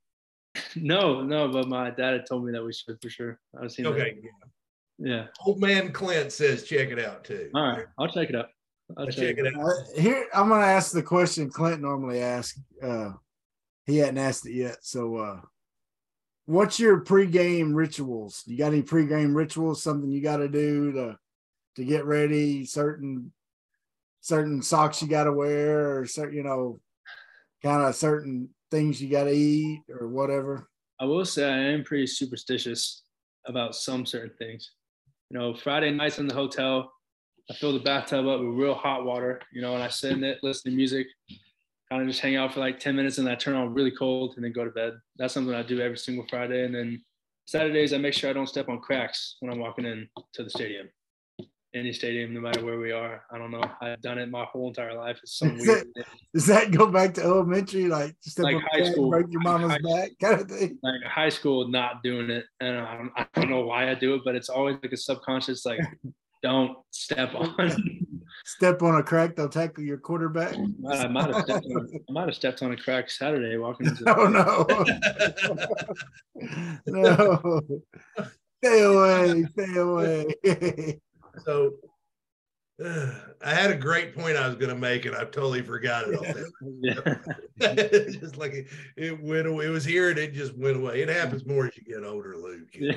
[0.74, 3.38] No, no, but my dad had told me that we should for sure.
[3.62, 4.16] I've seen Okay.
[4.20, 5.08] that.
[5.08, 5.26] Yeah.
[5.46, 7.50] Old man Clint says check it out too.
[7.54, 7.86] All right.
[7.98, 8.48] I'll check it out.
[8.96, 9.64] I'll Check check it it out.
[9.64, 12.60] Uh, here, I'm going to ask the question Clint normally asks.
[12.82, 13.12] Uh,
[13.86, 14.78] he hadn't asked it yet.
[14.82, 15.40] So, uh,
[16.46, 18.42] what's your pregame rituals?
[18.46, 19.82] You got any pregame rituals?
[19.82, 21.18] Something you got to do to
[21.76, 22.64] to get ready?
[22.64, 23.32] Certain
[24.20, 26.80] certain socks you got to wear, or certain you know,
[27.62, 30.68] kind of certain things you got to eat, or whatever.
[31.00, 33.02] I will say I am pretty superstitious
[33.46, 34.72] about some certain things.
[35.30, 36.92] You know, Friday nights in the hotel,
[37.50, 40.24] I fill the bathtub up with real hot water, you know, and I sit in
[40.24, 41.06] it, listen to music,
[41.90, 44.34] kind of just hang out for like 10 minutes and I turn on really cold
[44.36, 44.94] and then go to bed.
[45.16, 46.64] That's something I do every single Friday.
[46.64, 47.02] And then
[47.46, 50.50] Saturdays, I make sure I don't step on cracks when I'm walking in to the
[50.50, 50.88] stadium.
[51.72, 53.22] Any stadium, no matter where we are.
[53.30, 53.62] I don't know.
[53.80, 55.20] I've done it my whole entire life.
[55.22, 55.86] It's some weird.
[56.34, 59.08] Does that go back to elementary, like step Like on high school.
[59.08, 60.78] break your mama's High- back, kind of thing?
[60.82, 64.14] like high school not doing it and I don't, I don't know why I do
[64.14, 65.78] it but it's always like a subconscious like
[66.42, 68.06] don't step on
[68.44, 70.54] Step on a crack, they'll tackle your quarterback.
[70.88, 74.04] I might have stepped on, I might have stepped on a crack Saturday walking into
[74.04, 74.16] The-
[76.86, 76.86] Oh no.
[77.02, 77.60] no.
[78.62, 79.44] Stay away.
[79.52, 81.00] Stay away.
[81.44, 81.72] So
[82.84, 83.12] uh,
[83.44, 86.16] I had a great point I was going to make, and I totally forgot it.
[86.16, 86.24] All
[86.80, 87.14] yeah.
[88.20, 88.66] just like it,
[88.96, 89.66] it went away.
[89.66, 91.02] It was here and it just went away.
[91.02, 92.68] It happens more as you get older, Luke.
[92.72, 92.94] yeah.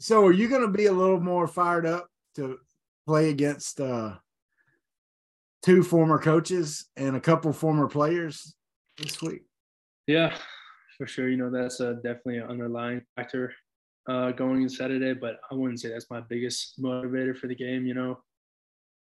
[0.00, 2.58] so are you gonna be a little more fired up to
[3.06, 4.14] play against uh
[5.62, 8.54] two former coaches and a couple former players
[8.98, 9.42] this week?
[10.06, 10.36] Yeah,
[10.98, 11.28] for sure.
[11.28, 13.54] You know, that's uh, definitely an underlying factor
[14.08, 17.86] uh, going in Saturday, but I wouldn't say that's my biggest motivator for the game.
[17.86, 18.18] You know,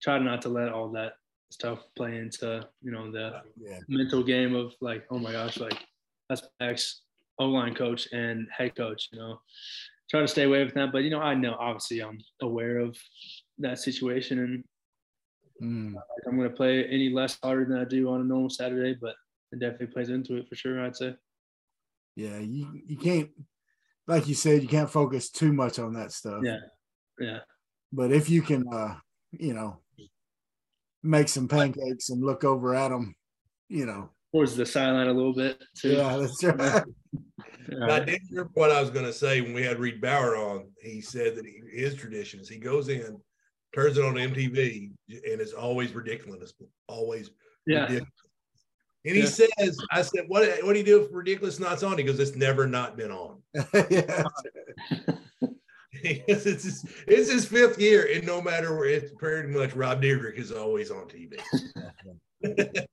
[0.01, 1.13] try not to let all that
[1.49, 3.79] stuff play into, you know, the Yeah.
[3.87, 5.79] mental game of like, oh my gosh, like
[6.27, 7.03] that's my ex
[7.39, 9.39] O line coach and head coach, you know,
[10.09, 10.91] try to stay away from that.
[10.91, 12.97] But, you know, I know obviously I'm aware of
[13.59, 14.63] that situation and
[15.61, 15.93] Mm.
[16.25, 19.15] I'm going to play any less harder than I do on a normal Saturday, but
[19.51, 21.15] it definitely plays into it for sure, I'd say.
[22.15, 23.29] Yeah, you, you can't
[24.07, 26.41] like you said, you can't focus too much on that stuff.
[26.43, 26.59] Yeah.
[27.19, 27.39] Yeah.
[27.91, 28.95] But if you can uh,
[29.31, 29.81] you know,
[31.03, 33.15] make some pancakes and look over at them,
[33.67, 34.09] you know.
[34.31, 35.93] Towards the sideline a little bit too.
[35.93, 36.83] Yeah, that's right.
[37.71, 40.35] And I did remember what I was going to say when we had Reid Bauer
[40.35, 40.69] on.
[40.81, 43.19] He said that he, his tradition is he goes in,
[43.73, 46.53] turns it on MTV, and it's always ridiculous.
[46.87, 47.31] Always
[47.65, 47.81] Yeah.
[47.83, 48.09] ridiculous.
[49.05, 49.27] And he Yeah.
[49.27, 51.97] says, I said, what, what do you do if ridiculous not's on?
[51.97, 53.41] He goes, it's never not been on.
[53.89, 54.23] yeah.
[56.03, 60.37] it's, his, it's his fifth year, and no matter where, it's pretty much Rob Dyrdek
[60.37, 61.39] is always on TV.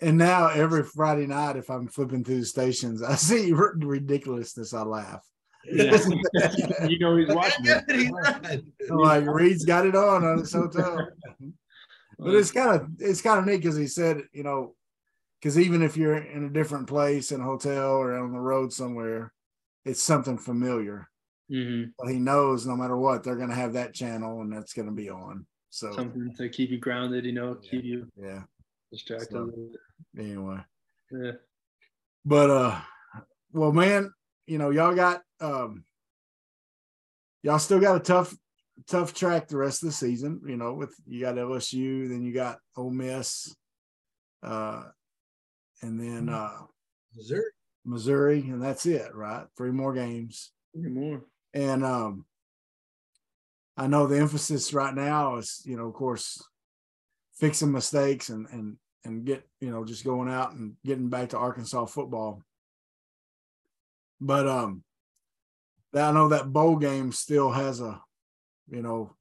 [0.00, 4.74] And now every Friday night, if I'm flipping through the stations, I see r- ridiculousness.
[4.74, 5.26] I laugh.
[5.64, 5.96] Yeah.
[6.86, 7.96] you know he's watching Yeah, it.
[7.96, 8.90] he's.
[8.90, 11.08] I'm like Reid's got it on on his hotel.
[12.18, 14.74] But it's kind of it's kind of neat because he said, you know,
[15.40, 18.72] because even if you're in a different place in a hotel or on the road
[18.72, 19.32] somewhere,
[19.84, 21.08] it's something familiar.
[21.50, 21.92] Mhm.
[21.98, 24.86] But he knows no matter what, they're going to have that channel and that's going
[24.88, 25.46] to be on.
[25.70, 28.42] So something to keep you grounded, you know, keep you yeah.
[28.92, 29.80] distracted So- a little bit.
[30.18, 30.58] Anyway,
[31.10, 31.32] Yeah.
[32.24, 32.80] but uh,
[33.52, 34.12] well, man,
[34.46, 35.84] you know, y'all got um,
[37.42, 38.34] y'all still got a tough
[38.86, 40.40] tough track the rest of the season.
[40.46, 43.54] You know, with you got LSU, then you got Ole Miss,
[44.42, 44.84] uh,
[45.82, 46.62] and then uh,
[47.14, 47.50] Missouri.
[47.84, 49.46] Missouri, and that's it, right?
[49.56, 50.52] Three more games.
[50.74, 51.22] Three more.
[51.54, 52.24] And um,
[53.76, 56.42] I know the emphasis right now is, you know, of course,
[57.38, 58.76] fixing mistakes and and
[59.06, 62.42] and get, you know, just going out and getting back to Arkansas football.
[64.20, 64.82] But um,
[65.94, 68.00] I know that bowl game still has a,
[68.68, 69.14] you know,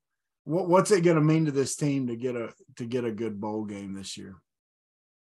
[0.43, 3.11] what what's it going to mean to this team to get a to get a
[3.11, 4.36] good bowl game this year?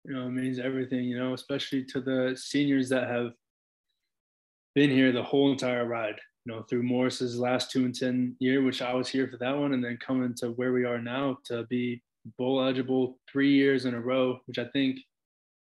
[0.05, 3.31] You know, it means everything, you know, especially to the seniors that have
[4.73, 8.63] been here the whole entire ride, you know, through Morris's last two and 10 year,
[8.63, 9.73] which I was here for that one.
[9.73, 12.01] And then coming to where we are now to be
[12.37, 14.99] bowl eligible three years in a row, which I think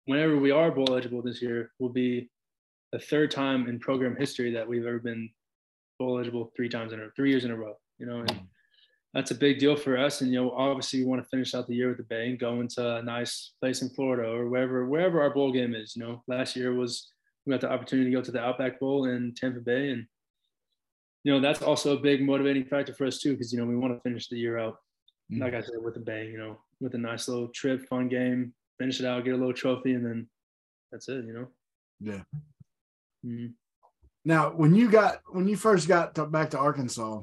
[0.07, 2.31] whenever we are bowl eligible this year will be
[2.93, 5.31] the third time in program history that we've ever been
[5.99, 7.75] bowl eligible three times in a three years in a row.
[7.99, 8.41] You know, and
[9.15, 10.21] that's a big deal for us.
[10.21, 12.61] And you know, obviously, we want to finish out the year with the bang, go
[12.61, 15.95] into a nice place in Florida or wherever wherever our bowl game is.
[15.97, 17.13] You know, last year was
[17.45, 20.07] we got the opportunity to go to the Outback Bowl in Tampa Bay, and
[21.25, 23.77] you know that's also a big motivating factor for us too, because you know we
[23.77, 24.77] want to finish the year out,
[25.31, 25.43] mm-hmm.
[25.43, 26.31] like I said, with a bang.
[26.31, 29.53] You know, with a nice little trip, fun game, finish it out, get a little
[29.53, 30.29] trophy, and then
[30.91, 31.25] that's it.
[31.25, 31.47] You know.
[32.01, 32.23] Yeah.
[33.25, 33.47] Mm-hmm.
[34.25, 37.23] Now, when you got when you first got to, back to Arkansas,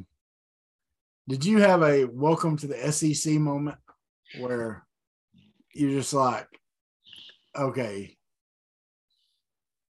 [1.28, 3.78] did you have a welcome to the SEC moment
[4.39, 4.86] where
[5.74, 6.47] you're just like,
[7.55, 8.18] okay,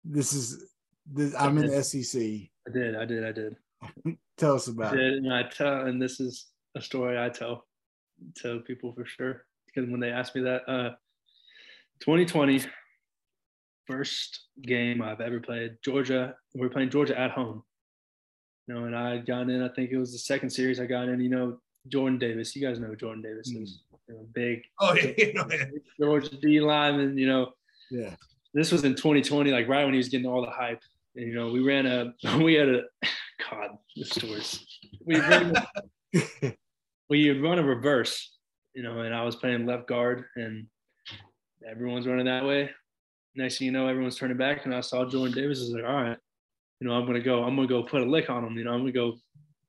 [0.03, 0.65] this is
[1.11, 2.21] this, I'm in the SEC.
[2.21, 3.55] I did, I did, I did.
[4.37, 5.17] tell us about I did, it.
[5.17, 7.65] And I tell, and this is a story I tell
[8.35, 10.89] tell people for sure because when they asked me that, uh,
[12.01, 12.61] 2020
[13.87, 15.77] first game I've ever played.
[15.83, 17.63] Georgia, we are playing Georgia at home.
[18.67, 19.61] You know, and I got in.
[19.61, 21.19] I think it was the second series I got in.
[21.19, 21.57] You know,
[21.87, 22.55] Jordan Davis.
[22.55, 24.61] You guys know Jordan Davis is you know, big.
[24.79, 25.47] Oh yeah, you know,
[25.99, 27.17] Georgia D lineman.
[27.17, 27.53] You know,
[27.89, 28.15] yeah.
[28.53, 30.81] This was in 2020, like right when he was getting all the hype.
[31.15, 32.83] And you know, we ran a, we had a,
[33.49, 34.65] God, the stories.
[35.05, 35.53] We ran,
[37.11, 38.37] we run a reverse.
[38.73, 40.65] You know, and I was playing left guard, and
[41.69, 42.71] everyone's running that way
[43.35, 45.59] next thing you know, everyone's turning back, and I saw Jordan Davis.
[45.59, 46.17] I was like, all right,
[46.79, 47.43] you know, I'm gonna go.
[47.43, 48.57] I'm gonna go put a lick on him.
[48.57, 49.17] You know, I'm gonna go.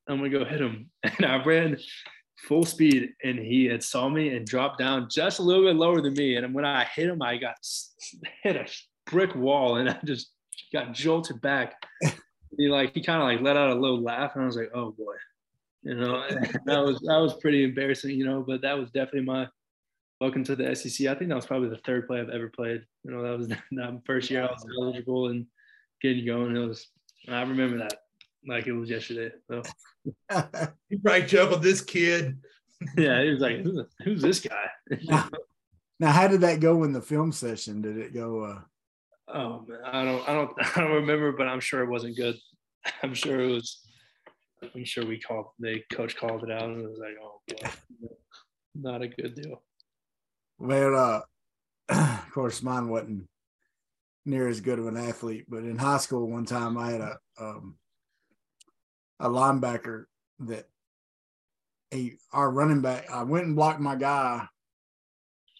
[0.07, 0.89] I'm gonna go hit him.
[1.03, 1.77] And I ran
[2.47, 6.01] full speed, and he had saw me and dropped down just a little bit lower
[6.01, 6.35] than me.
[6.35, 7.55] And when I hit him, I got
[8.43, 8.67] hit a
[9.09, 10.31] brick wall, and I just
[10.71, 11.75] got jolted back.
[12.57, 14.71] he like he kind of like let out a little laugh, and I was like,
[14.73, 15.15] oh boy,
[15.83, 16.27] you know,
[16.65, 18.43] that was that was pretty embarrassing, you know.
[18.45, 19.47] But that was definitely my
[20.21, 21.07] welcome to the SEC.
[21.07, 22.85] I think that was probably the third play I've ever played.
[23.03, 25.45] You know, that was that first year I was eligible and
[26.01, 26.55] getting going.
[26.55, 26.87] It was
[27.27, 27.99] I remember that
[28.47, 29.33] like it was yesterday.
[29.49, 29.61] So
[30.89, 32.37] you probably chuckled this kid.
[32.97, 34.65] yeah, he was like, who's, who's this guy?
[35.03, 35.29] now,
[35.99, 37.81] now, how did that go in the film session?
[37.81, 38.43] Did it go?
[38.43, 38.59] Uh...
[39.33, 42.37] Oh man, I don't, I don't, I don't remember, but I'm sure it wasn't good.
[43.03, 43.79] I'm sure it was.
[44.75, 45.47] I'm sure we called.
[45.59, 48.09] the coach called it out, and it was like, oh boy,
[48.75, 49.61] not a good deal.
[50.59, 51.21] Well, uh,
[51.89, 53.27] of course, mine wasn't
[54.25, 57.17] near as good of an athlete, but in high school, one time I had a
[57.39, 57.75] um,
[59.19, 60.05] a linebacker
[60.39, 60.65] that
[61.91, 63.09] he our running back.
[63.11, 64.47] I went and blocked my guy,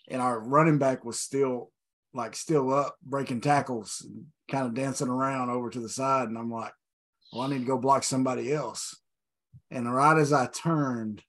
[0.10, 1.72] and our running back was still
[2.14, 6.38] like still up, breaking tackles, and kind of dancing around over to the side, and
[6.38, 6.74] I'm like,
[7.34, 8.96] "Well, I need to go block somebody else."
[9.72, 11.24] And right as I turned,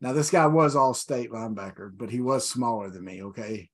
[0.00, 3.22] now this guy was all state linebacker, but he was smaller than me.
[3.22, 3.70] Okay,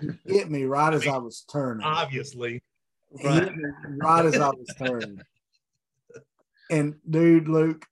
[0.00, 1.84] he hit me right as I was turning.
[1.84, 2.62] Obviously,
[3.22, 3.52] right,
[3.98, 5.20] right as I was turning.
[6.70, 7.86] And dude, Luke,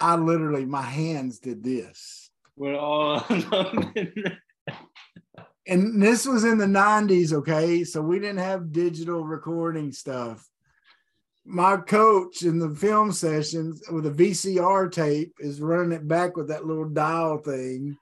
[0.00, 2.30] I literally my hands did this.
[2.56, 3.24] We're all.
[5.66, 7.84] and this was in the 90s, okay?
[7.84, 10.48] So we didn't have digital recording stuff
[11.46, 16.48] my coach in the film sessions with a VCR tape is running it back with
[16.48, 17.96] that little dial thing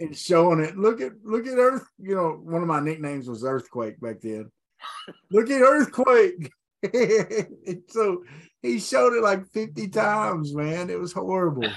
[0.00, 0.76] and showing it.
[0.76, 1.86] Look at look at Earth.
[1.98, 4.50] You know, one of my nicknames was Earthquake back then.
[5.30, 6.50] Look at Earthquake.
[7.88, 8.24] so
[8.62, 10.88] he showed it like 50 times, man.
[10.88, 11.64] It was horrible.
[11.64, 11.74] it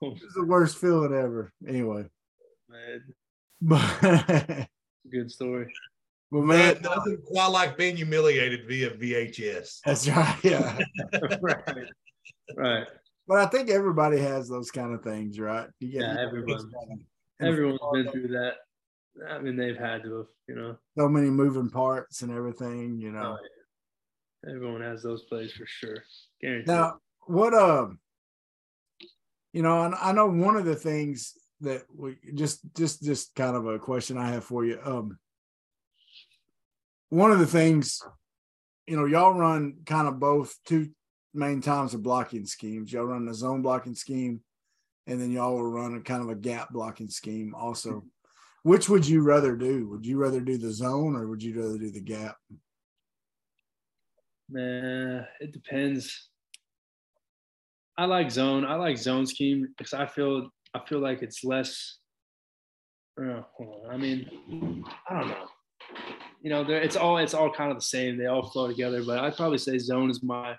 [0.00, 1.52] was the worst feeling ever.
[1.66, 2.06] Anyway.
[2.68, 3.04] Man.
[3.62, 4.66] But
[5.10, 5.72] good story.
[6.30, 9.80] Well, man, nothing quite like being humiliated via VHS.
[9.84, 10.36] That's right.
[10.44, 10.78] Yeah.
[11.42, 11.58] right.
[12.56, 12.86] Right.
[13.26, 15.68] But I think everybody has those kind of things, right?
[15.80, 16.70] yeah, everyone.
[17.40, 18.54] Everyone's been through that.
[19.28, 20.76] I mean, they've had to have, you know.
[20.98, 23.36] So many moving parts and everything, you know.
[23.36, 23.46] Oh,
[24.44, 24.54] yeah.
[24.54, 25.98] Everyone has those plays for sure.
[26.40, 26.68] Guaranteed.
[26.68, 27.98] Now, what um,
[29.52, 33.66] you know, I know one of the things that we just just just kind of
[33.66, 34.78] a question I have for you.
[34.82, 35.18] Um,
[37.10, 38.00] one of the things,
[38.86, 40.90] you know, y'all run kind of both two
[41.34, 42.92] main times of blocking schemes.
[42.92, 44.40] Y'all run the zone blocking scheme,
[45.06, 48.04] and then y'all will run a kind of a gap blocking scheme also.
[48.62, 49.88] Which would you rather do?
[49.88, 52.36] Would you rather do the zone or would you rather do the gap?
[54.48, 56.28] Man, it depends.
[57.96, 58.64] I like zone.
[58.64, 61.98] I like zone scheme because I feel I feel like it's less.
[63.20, 63.42] Uh,
[63.90, 65.48] I mean, I don't know
[66.40, 68.16] you know, it's all it's all kind of the same.
[68.16, 69.02] They all flow together.
[69.04, 70.56] But I'd probably say zone is my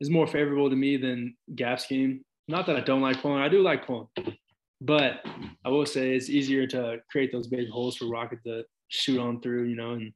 [0.00, 2.22] is more favorable to me than gap scheme.
[2.48, 3.40] Not that I don't like pulling.
[3.40, 4.08] I do like pulling,
[4.80, 5.24] but
[5.64, 9.40] I will say it's easier to create those big holes for Rocket to shoot on
[9.40, 9.64] through.
[9.64, 10.12] You know, and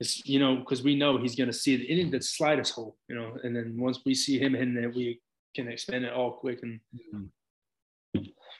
[0.00, 2.96] it's you know because we know he's going to see it in the slightest hole,
[3.08, 5.20] you know, and then once we see him hitting it, we
[5.54, 6.80] can expand it all quick and.
[6.94, 7.24] Mm-hmm.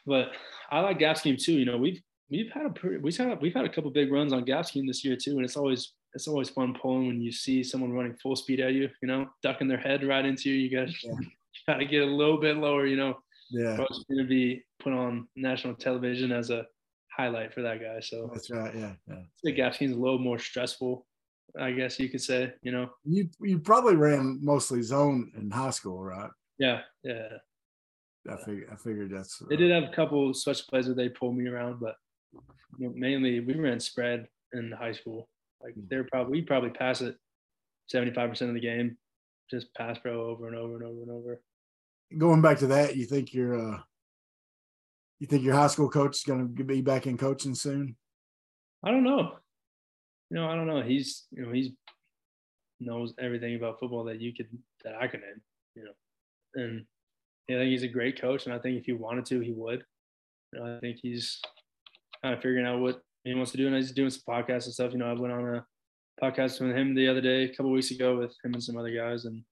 [0.07, 0.31] But
[0.71, 1.53] I like gap scheme too.
[1.53, 2.01] You know, we've
[2.31, 4.87] we've had a pretty, we've had we've had a couple big runs on gap scheme
[4.87, 8.14] this year too, and it's always it's always fun pulling when you see someone running
[8.22, 8.89] full speed at you.
[9.03, 10.57] You know, ducking their head right into you.
[10.57, 11.14] You guys Yeah.
[11.66, 12.87] got to get a little bit lower.
[12.87, 13.18] You know,
[13.51, 16.66] Yeah, it's going to be put on national television as a
[17.14, 18.01] highlight for that guy.
[18.01, 18.74] So that's right.
[18.74, 19.22] Yeah, yeah.
[19.43, 21.05] the gap scheme's a little more stressful,
[21.61, 22.53] I guess you could say.
[22.62, 26.31] You know, You you probably ran mostly zone in high school, right?
[26.59, 27.29] yeah, yeah.
[28.31, 31.37] I figured I figured that's They did have a couple switch plays where they pulled
[31.37, 31.95] me around, but
[32.33, 35.29] you know, mainly we ran spread in high school.
[35.62, 37.16] Like they're probably we probably pass it
[37.87, 38.97] seventy five percent of the game,
[39.51, 41.41] just pass pro over and over and over and over.
[42.16, 42.97] going back to that.
[42.97, 43.79] You think your uh,
[45.18, 47.97] you think your high school coach is going to be back in coaching soon?
[48.85, 49.33] I don't know.
[50.31, 50.83] You know, I don't know.
[50.83, 51.70] He's you know he's
[52.81, 54.47] knows everything about football that you could
[54.85, 55.41] that I could name.
[55.74, 56.85] You know, and
[57.49, 59.53] yeah, I think he's a great coach, and I think if he wanted to, he
[59.53, 59.85] would.
[60.53, 61.41] You know, I think he's
[62.23, 64.75] kind of figuring out what he wants to do, and he's doing some podcasts and
[64.75, 64.93] stuff.
[64.93, 65.66] You know, I went on a
[66.23, 68.91] podcast with him the other day, a couple weeks ago, with him and some other
[68.95, 69.43] guys, and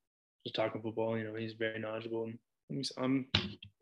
[0.44, 1.16] just talking football.
[1.18, 2.38] You know, he's very knowledgeable, and
[2.70, 3.26] I'm- I'm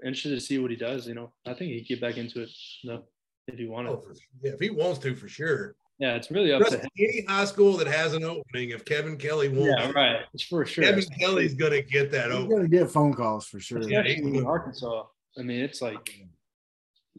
[0.04, 1.06] interested to see what he does.
[1.06, 2.50] You know, I think he'd get back into it,
[2.82, 3.04] you know,
[3.46, 3.90] if he wanted.
[3.92, 4.04] Oh,
[4.42, 5.76] yeah, if he wants to, for sure.
[6.00, 6.88] Yeah, it's really up Trust to him.
[6.98, 10.22] any high school that has an opening, if Kevin Kelley wants, Yeah, right.
[10.34, 10.82] It's for sure.
[10.82, 13.80] Kevin Kelley's gonna get that You're going to get phone calls for sure.
[13.80, 14.00] Yeah.
[14.00, 15.04] Especially in Arkansas.
[15.38, 16.18] I mean, it's like,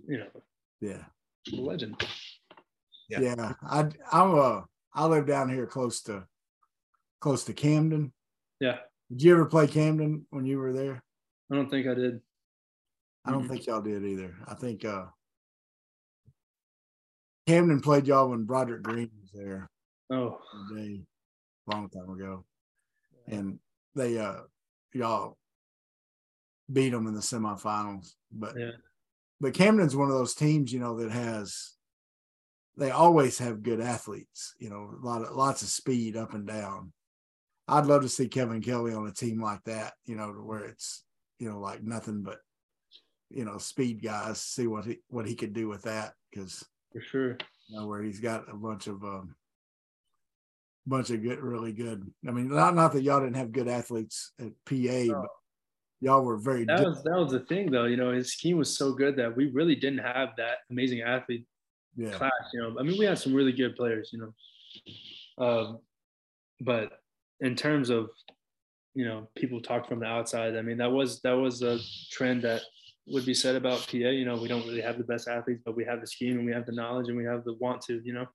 [0.08, 0.28] you know,
[0.82, 1.06] Yeah, a
[1.52, 2.02] legend.
[3.10, 3.20] Yeah.
[3.22, 3.54] yeah.
[3.64, 4.62] I I'm uh
[4.94, 6.26] I live down here close to
[7.20, 8.14] close to Camden.
[8.60, 8.78] Yeah.
[9.12, 11.04] Did you ever play Camden when you were there?
[11.52, 12.22] I don't think I did.
[13.24, 13.50] I don't Mhm.
[13.50, 14.36] think y'all did either.
[14.48, 15.06] I think uh
[17.48, 19.70] Camden played y'all when Broderick Green was there
[20.10, 20.40] Oh,
[20.72, 21.02] a day,
[21.68, 22.46] long time ago,
[23.28, 23.60] and
[23.96, 24.42] they uh
[24.94, 25.38] y'all
[26.72, 28.16] beat them in the semifinals.
[28.32, 28.72] But Yeah.
[29.40, 31.74] But Camden's one of those teams, you know, that has
[32.78, 34.54] they always have good athletes.
[34.60, 36.94] You know, a lot of lots of speed up and down.
[37.68, 39.94] I'd love to see Kevin Kelley on a team like that.
[40.06, 41.04] You know, where it's
[41.40, 42.40] you know like nothing but
[43.30, 44.42] you know speed guys.
[44.42, 47.38] See what he what he could do with that because for sure.
[47.68, 49.36] you know, where he's got a bunch of um
[50.88, 54.34] bunch of good really good i mean not not that y'all didn't have good athletes
[54.40, 55.30] at pa but
[56.02, 56.88] y'all were very That good.
[56.88, 57.86] was that was the thing though.
[57.86, 61.46] You know, his scheme was so good that we really didn't have that amazing athlete
[61.96, 62.32] yeah class.
[62.54, 64.12] You know, I mean, we had some really good players.
[64.14, 64.34] You
[65.38, 65.80] know, um,
[66.62, 66.92] but
[67.40, 68.10] in terms of
[68.94, 70.56] you know people talk from the outside.
[70.56, 71.80] I mean, that was that was a
[72.12, 72.62] trend that
[73.08, 73.98] would be said about PA.
[73.98, 76.46] You know, we don't really have the best athletes, but we have the scheme and
[76.46, 78.02] we have the knowledge and we have the want to.
[78.04, 78.26] You know.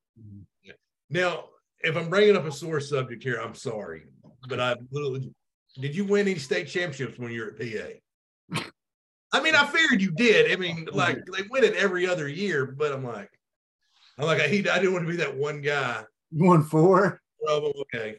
[1.08, 1.46] Now,
[1.80, 4.04] if I'm bringing up a sore subject here, I'm sorry,
[4.48, 5.32] but I literally
[5.79, 8.61] did you win any state championships when you were at PA?
[9.33, 10.51] I mean, I figured you did.
[10.51, 13.31] I mean, like they win it every other year, but I'm like,
[14.18, 16.03] I'm like, I, he, I didn't want to be that one guy.
[16.31, 18.16] you won four Oh, okay.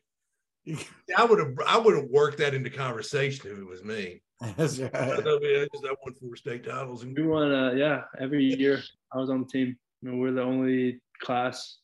[1.18, 4.22] I would have, I would have worked that into conversation if it was me.
[4.58, 8.04] That's I, mean, I just I won four state titles and We won, uh, yeah,
[8.20, 8.82] every year
[9.14, 9.78] I was on the team.
[10.02, 11.78] You know, we're the only class,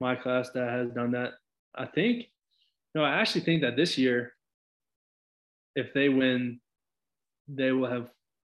[0.00, 1.32] my class, that has done that.
[1.74, 2.26] I think,
[2.94, 4.35] no, I actually think that this year,
[5.76, 6.58] if they win,
[7.46, 8.10] they will have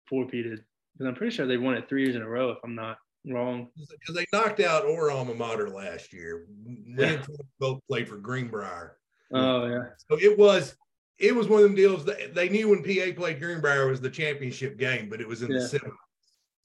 [0.09, 0.61] four-peated
[0.93, 2.51] because I'm pretty sure they won it three years in a row.
[2.51, 3.69] If I'm not wrong.
[3.77, 6.47] because they knocked out our alma mater last year.
[6.65, 7.07] Me Yeah.
[7.15, 7.27] and
[7.59, 8.99] both played for Greenbrier.
[9.33, 10.77] Oh yeah, So it was
[11.19, 14.11] it was one of them deals that they knew when PA played Greenbrier was the
[14.11, 15.59] championship game, but it was in Yeah.
[15.59, 15.95] the seventh.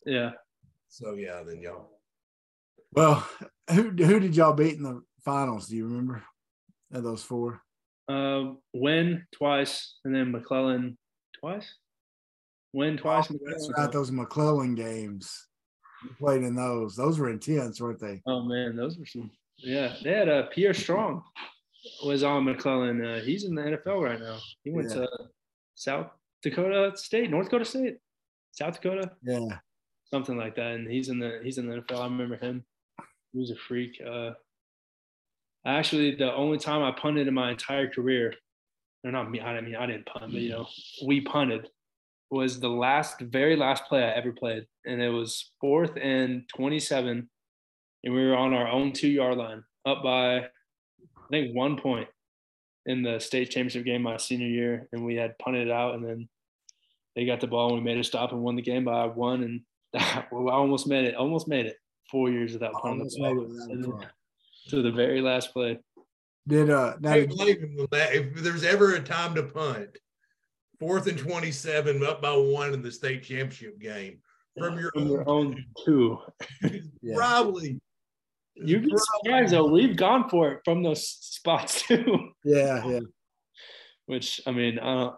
[0.05, 0.31] yeah.
[0.89, 1.89] So yeah, then y'all.
[2.91, 3.27] well
[3.71, 6.23] who who did y'all beat in the finals do you remember
[6.91, 7.61] of those four
[8.09, 10.97] Uh, win twice and then McClellan
[11.39, 11.75] twice.
[12.73, 13.29] Wynne twice.
[13.31, 15.47] Oh, that's right those mcclellan games
[16.03, 19.29] you played in those those were intense weren't they Oh man, those were some.
[19.57, 21.23] Yeah, they had uh, Pierre Strong
[22.05, 23.03] was on McClellan.
[23.05, 24.37] Uh, he's in the NFL right now.
[24.63, 24.95] He went Yeah.
[25.05, 25.09] to
[25.75, 26.07] South
[26.43, 27.97] Dakota State, North Dakota State,
[28.51, 29.57] South Dakota, yeah
[30.11, 30.71] something like that.
[30.71, 31.99] And he's in the he's in the NFL.
[32.01, 32.63] I remember him.
[33.31, 34.01] He was a freak.
[34.05, 34.31] Uh,
[35.65, 38.33] actually, the only time I punted in my entire career,
[39.03, 40.67] or not me, I mean I didn't punt, but you know,
[41.05, 41.67] we punted
[42.31, 47.29] was the last, very last play I ever played, and it was fourth and twenty-seven,
[48.03, 52.07] and we were on our own two-yard line, up by I think one point
[52.85, 56.05] in the state championship game my senior year, and we had punted it out, and
[56.05, 56.29] then
[57.15, 59.43] they got the ball, and we made a stop and won the game by one,
[59.43, 59.61] and
[59.95, 61.77] I almost made it, almost made it.
[62.11, 64.03] Four years without punting the ball
[64.69, 65.79] to the very last play.
[66.47, 68.13] Did uh now I did, blame him on that.
[68.13, 69.97] If there's ever a time to punt,
[70.79, 74.19] fourth and 27 up by one in the state championship game
[74.57, 76.17] from your From own, your own two.
[77.01, 77.15] Yeah.
[77.15, 77.79] probably
[78.55, 78.91] You'd be
[79.23, 79.67] surprised though.
[79.67, 82.31] We've gone for it from those spots too.
[82.43, 82.99] yeah, yeah.
[84.07, 85.15] Which I mean, I don't,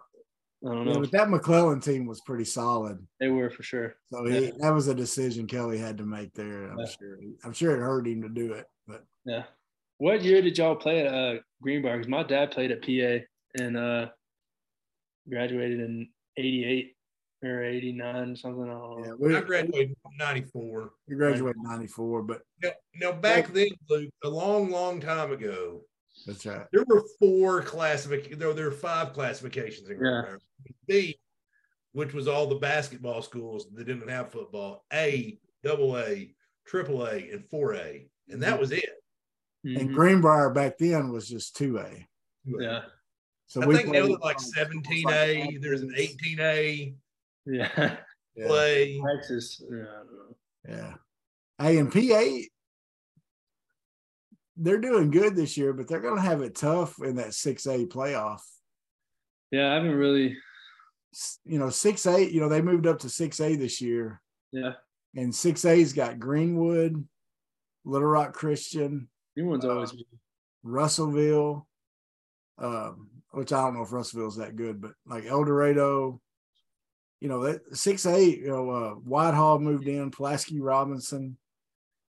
[0.64, 1.00] I don't Yeah, know.
[1.00, 3.04] but that McClellan team was pretty solid.
[3.18, 3.96] they were for sure.
[4.12, 4.50] So he, Yeah.
[4.58, 6.70] that was a decision Kelley had to make there.
[6.70, 6.84] I'm Yeah.
[7.00, 7.18] sure.
[7.44, 9.44] I'm sure it hurt him to do it, but Yeah.
[9.98, 11.98] What year did y'all play at uh, Greenbrier?
[11.98, 13.24] Because my dad played at PA
[13.62, 14.08] and uh,
[15.28, 16.96] graduated in '88
[17.44, 18.64] or '89 something.
[18.64, 20.92] I don't yeah, we, I graduated in 94.
[21.06, 25.82] You graduated '94, but Now, now back then, Luke, a long, long time ago,
[26.26, 26.66] that's right.
[26.72, 28.38] there were four classifications.
[28.38, 30.36] There, there were five classifications in Yeah.
[30.88, 31.16] B,
[31.92, 34.84] which was all the basketball schools that didn't have football.
[34.92, 36.34] A, double A,
[36.66, 38.88] triple A, and four A, and that was it.
[39.64, 39.94] And Mhm.
[39.94, 42.08] Greenbrier back then was just two A.
[42.44, 42.84] Yeah.
[43.46, 45.58] So I we think now played they're like 17A.
[45.60, 46.94] There's an 18A
[47.46, 47.96] Yeah.
[48.34, 48.46] Yeah.
[48.46, 49.00] play.
[49.00, 49.60] Texas.
[49.70, 49.76] Yeah.
[49.82, 50.36] I don't know.
[50.68, 50.94] Yeah.
[51.58, 52.48] Hey, and PA,
[54.56, 57.86] they're doing good this year, but they're going to have it tough in that 6A
[57.86, 58.40] playoff.
[59.50, 59.70] Yeah.
[59.70, 60.36] I haven't really.
[61.44, 64.72] You know, 6A, you know, they moved up to 6A this year, Yeah.
[65.14, 67.06] and 6A's got Greenwood,
[67.84, 69.94] Little Rock Christian, New one's always.
[70.62, 71.66] Russellville,
[72.58, 76.20] um, which I don't know if Russellville's that good, but like El Dorado,
[77.20, 81.36] you know, that six eight, you know, uh, Whitehall moved in, Pulaski Robinson.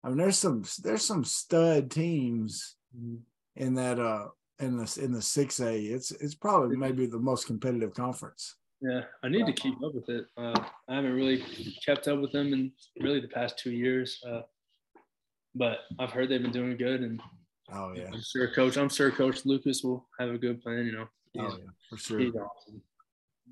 [0.03, 2.75] I mean, there's some there's some stud teams
[3.55, 4.27] in that uh
[4.59, 5.91] in the in the 6A.
[5.91, 8.55] It's it's probably maybe the most competitive conference.
[8.81, 9.01] Yeah.
[9.23, 10.25] I need to keep up with it.
[10.37, 11.43] Uh, I haven't really
[11.85, 14.21] kept up with them in really the past two years.
[14.27, 14.41] Uh,
[15.57, 17.21] but I've heard they've been doing good, and
[17.73, 18.09] Oh yeah.
[18.13, 18.77] I'm sure Coach.
[18.77, 20.85] I'm sure Coach Lucas will have a good plan.
[20.85, 21.07] You know.
[21.37, 22.19] Oh, he's, Oh yeah, for sure.
[22.19, 22.81] he's awesome.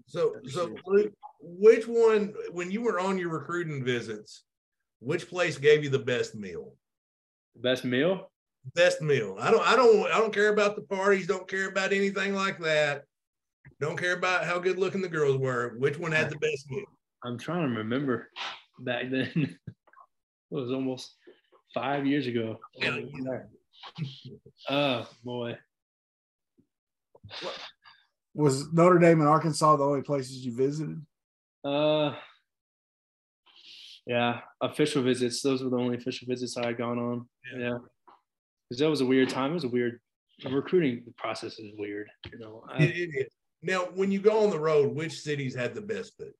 [0.07, 4.43] So, so Luke, which one, when you were on your recruiting visits,
[4.99, 6.75] which place gave you the best meal?
[7.55, 8.29] Best meal?
[8.73, 9.37] Best meal.
[9.39, 11.27] I don't, I don't, I don't care about the parties.
[11.27, 13.03] Don't care about anything like that.
[13.79, 15.75] Don't care about how good looking the girls were.
[15.77, 16.85] Which one had the best meal?
[17.23, 18.29] I'm trying to remember
[18.79, 19.31] back then.
[19.67, 19.75] it
[20.49, 21.15] was almost
[21.75, 22.59] five years ago.
[22.81, 23.03] Hell.
[24.69, 25.55] Oh boy.
[28.33, 31.05] Was Notre Dame and Arkansas the only places you visited?
[31.63, 32.15] Uh
[34.07, 35.41] yeah, official visits.
[35.41, 37.27] Those were the only official visits I had gone on.
[37.53, 37.59] Yeah.
[37.59, 37.77] Yeah.
[38.69, 39.51] Because that was a weird time.
[39.51, 39.99] It was a weird
[40.49, 42.07] recruiting process is weird.
[42.31, 43.33] You know, It- I, it is.
[43.63, 46.33] Now, when you go on the road, which cities had the best food?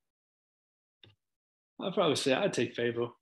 [1.82, 3.16] I'd probably say I'd take Fayetteville.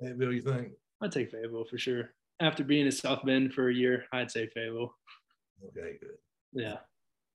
[0.00, 0.68] Hey, Bill, you think?
[1.00, 2.10] I'd take Fayetteville for sure.
[2.40, 4.94] After being in South Bend for a year, I'd say Fayetteville.
[5.68, 6.16] Okay, good.
[6.52, 6.76] Yeah.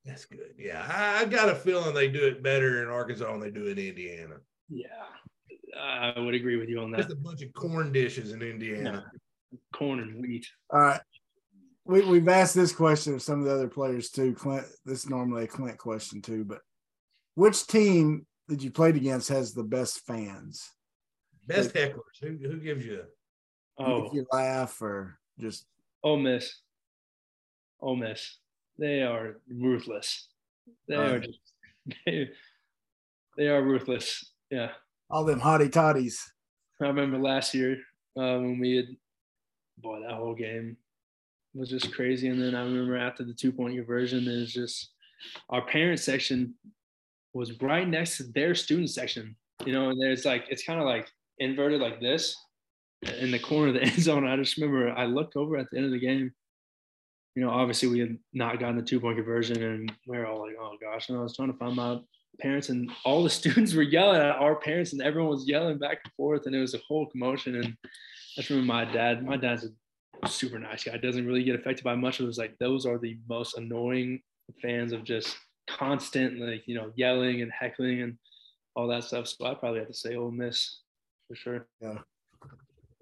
[0.04, 0.54] That's good.
[0.56, 3.66] Yeah, I, I got a feeling they do it better in Arkansas than they do
[3.66, 4.36] in Indiana.
[4.68, 4.86] Yeah.
[5.76, 6.98] I would agree with you on that.
[6.98, 9.10] Just a bunch of corn dishes in Indiana.
[9.72, 10.46] Corn and wheat.
[10.72, 11.00] All right.
[11.84, 14.32] We, we've asked this question of some of the other players too.
[14.34, 16.60] Clint, this is normally a Clint question too, but
[17.34, 20.70] which team that you played against has the best fans?
[21.46, 22.18] Best hecklers.
[22.22, 23.02] Who, who gives you?
[23.78, 25.66] Oh, Make you laugh or just
[26.02, 26.60] Ole Miss.
[27.80, 28.38] Ole Miss.
[28.78, 30.28] They are ruthless.
[30.88, 31.38] They are just,
[32.06, 32.30] they,
[33.36, 34.32] they are ruthless.
[34.50, 34.70] Yeah.
[35.10, 36.20] all them hotty toddies.
[36.80, 37.78] I remember last year
[38.16, 38.86] uh, when we had,
[39.78, 40.76] boy, that whole game
[41.54, 42.28] was just crazy.
[42.28, 44.90] And then I remember after the two point conversion, it was just
[45.50, 46.54] our parent section
[47.32, 50.86] was right next to their student section, you know, and there's like, it's kind of
[50.86, 51.08] like
[51.38, 52.36] inverted like this
[53.02, 54.26] in the corner of the end zone.
[54.26, 56.32] I just remember I looked over at the end of the game.
[57.34, 60.40] You know, obviously we had not gotten the two point conversion, and we are all
[60.40, 62.00] like, "Oh gosh!" And I was trying to find my
[62.40, 65.98] parents, and all the students were yelling at our parents, and everyone was yelling back
[66.04, 67.56] and forth, and it was a whole commotion.
[67.56, 67.88] And I
[68.36, 69.24] just remember my dad.
[69.24, 69.66] My dad's
[70.22, 70.96] a super nice guy.
[70.96, 72.20] Doesn't really get affected by much.
[72.20, 74.22] It was like those are the most annoying
[74.62, 75.36] fans of just
[75.68, 78.16] constant, like you know, yelling and heckling and
[78.74, 79.26] all that stuff.
[79.28, 80.80] So I probably have to say Ole Miss
[81.28, 81.66] for sure.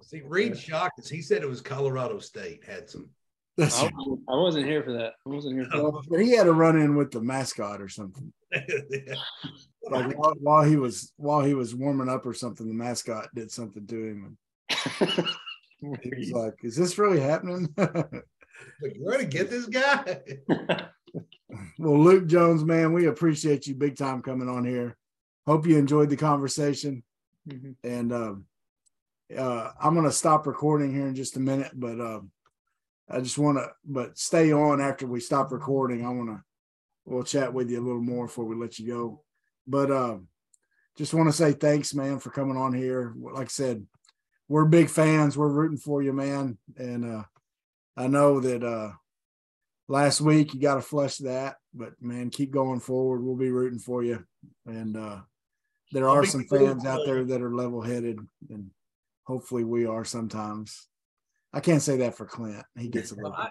[0.07, 1.09] See, Reid shocked us.
[1.09, 3.09] He said it was Colorado State had some.
[3.57, 5.13] That's I, I wasn't here for that.
[5.25, 6.03] I wasn't here for that.
[6.11, 8.33] But he had a run in with the mascot or something.
[9.91, 13.51] Like while, while he was while he was warming up or something, the mascot did
[13.51, 14.39] something to him,
[14.71, 15.11] and
[16.03, 17.69] he was like, "Is this really happening?"
[18.81, 20.23] Like, you ready to get this guy?
[21.79, 24.97] well, Luke Jones, man, we appreciate you big time coming on here.
[25.47, 27.03] Hope you enjoyed the conversation,
[27.47, 27.75] Mhm.
[27.85, 28.47] and um,
[29.37, 32.31] uh, I'm gonna stop recording here in just a minute, but um,
[33.09, 36.05] I just want to, but stay on after we stop recording.
[36.05, 36.43] I want to,
[37.05, 39.23] we'll chat with you a little more before we let you go.
[39.67, 40.29] But um,
[40.97, 43.15] just want to say thanks, man, for coming on here.
[43.17, 43.87] Like I said,
[44.49, 45.37] we're big fans.
[45.37, 46.59] We're rooting for you, man.
[46.77, 47.25] And uh,
[47.97, 48.93] I know that uh,
[49.89, 53.23] last week you got to flush that, but man, keep going forward.
[53.23, 54.25] We'll be rooting for you.
[54.67, 55.21] And uh,
[55.93, 58.19] there are some fans out there that are level headed,
[58.51, 58.71] and
[59.25, 60.89] hopefully we are sometimes.
[61.53, 62.65] I can't say that for Clint.
[62.79, 63.33] He gets a little.
[63.33, 63.51] I,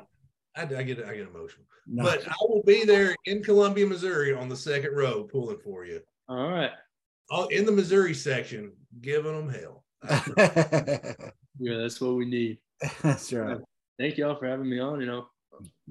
[0.55, 2.03] I, I get I get emotional, no.
[2.03, 6.01] but I will be there in Columbia, Missouri, on the second row, pulling for you.
[6.27, 6.71] All right.
[7.29, 9.83] All in the Missouri section, giving them hell.
[11.59, 12.59] yeah, that's what we need.
[13.01, 13.57] That's right.
[13.97, 14.99] Thank y'all for having me on.
[14.99, 15.27] You know,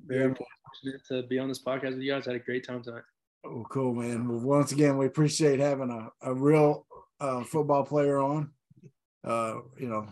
[0.07, 2.29] very fortunate to be on this podcast with you guys.
[2.29, 3.03] I had a great time tonight.
[3.45, 4.29] Oh, cool, man.
[4.29, 6.87] Well, once again, we appreciate having a, a real
[7.21, 8.51] uh, football player on.
[9.25, 10.07] Uh, you know,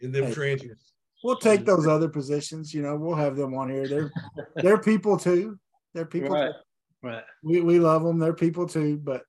[0.00, 2.72] in them hey, trenches we'll take those other positions.
[2.72, 3.88] You know, we'll have them on here.
[3.88, 4.12] They're
[4.54, 5.58] they're people too.
[5.94, 6.30] They're people.
[6.30, 6.52] Right.
[6.52, 7.08] Too.
[7.08, 7.24] Right.
[7.42, 8.20] We we love them.
[8.20, 9.00] They're people too.
[9.02, 9.22] But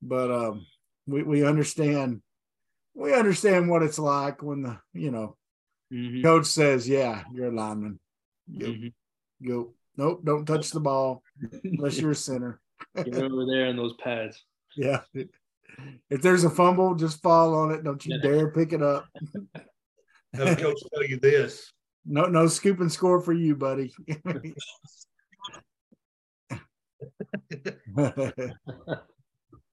[0.00, 0.66] but um,
[1.06, 2.20] we we understand.
[2.94, 5.36] We understand what it's like when the you know
[5.92, 6.22] mm-hmm.
[6.22, 7.98] coach says, "Yeah, you're a lineman.
[8.56, 9.48] Go, mm-hmm.
[9.48, 9.74] go.
[9.96, 11.24] Nope, don't touch the ball
[11.64, 12.60] unless you're a center.
[12.94, 14.44] Get over there in those pads.
[14.76, 15.00] Yeah.
[16.10, 17.84] If there's a fumble, just fall on it.
[17.84, 18.22] Don't you yeah.
[18.22, 19.06] dare pick it up.
[20.34, 21.72] Have coach tell you this.
[22.04, 23.92] No, no scoop and score for you, buddy.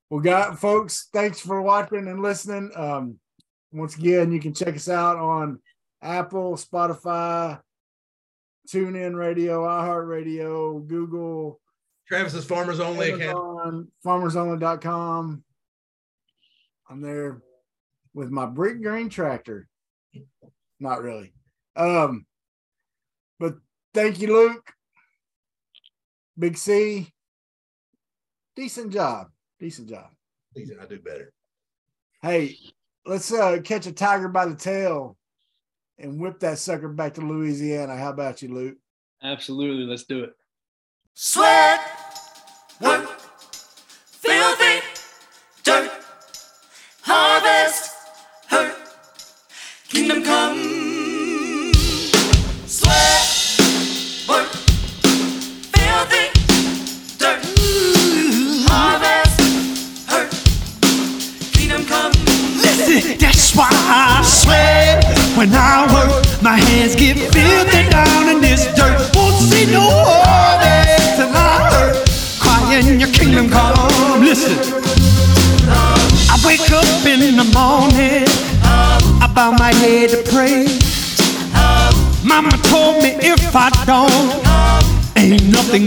[0.10, 2.72] well, got folks, thanks for watching and listening.
[2.76, 3.20] Um,
[3.72, 5.60] once again, you can check us out on
[6.02, 7.60] Apple, Spotify,
[8.70, 11.60] TuneIn Radio, iHeartRadio, Google.
[12.08, 13.90] Travis's Farmers Only account.
[14.06, 15.44] FarmersOnly.com.
[16.90, 17.42] I'm there
[18.14, 19.68] with my brick green tractor.
[20.80, 21.34] Not really.
[21.76, 22.26] Um,
[23.40, 23.56] but
[23.94, 24.72] thank you, Luke.
[26.38, 27.12] Big C.
[28.56, 29.28] Decent job.
[29.60, 30.08] Decent job.
[30.54, 30.80] Decent.
[30.82, 31.34] I do better.
[32.22, 32.58] Hey,
[33.06, 35.18] let's uh catch a tiger by the tail
[35.98, 37.98] and whip that sucker back to Louisiana.
[37.98, 38.78] How about you, Luke?
[39.24, 39.86] Absolutely.
[39.86, 40.34] Let's do it.
[41.14, 41.80] Sweat,
[42.82, 43.05] work,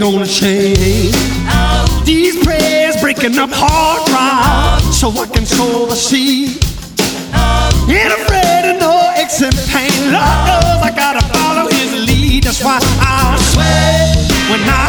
[0.03, 2.05] ain't gonna.
[2.05, 6.65] These prayers breaking up hard drive so I can sow the seed.
[7.89, 10.13] Ain't afraid of no and pain.
[10.13, 12.45] Lord knows I gotta follow his lead.
[12.45, 14.89] That's why I swear when I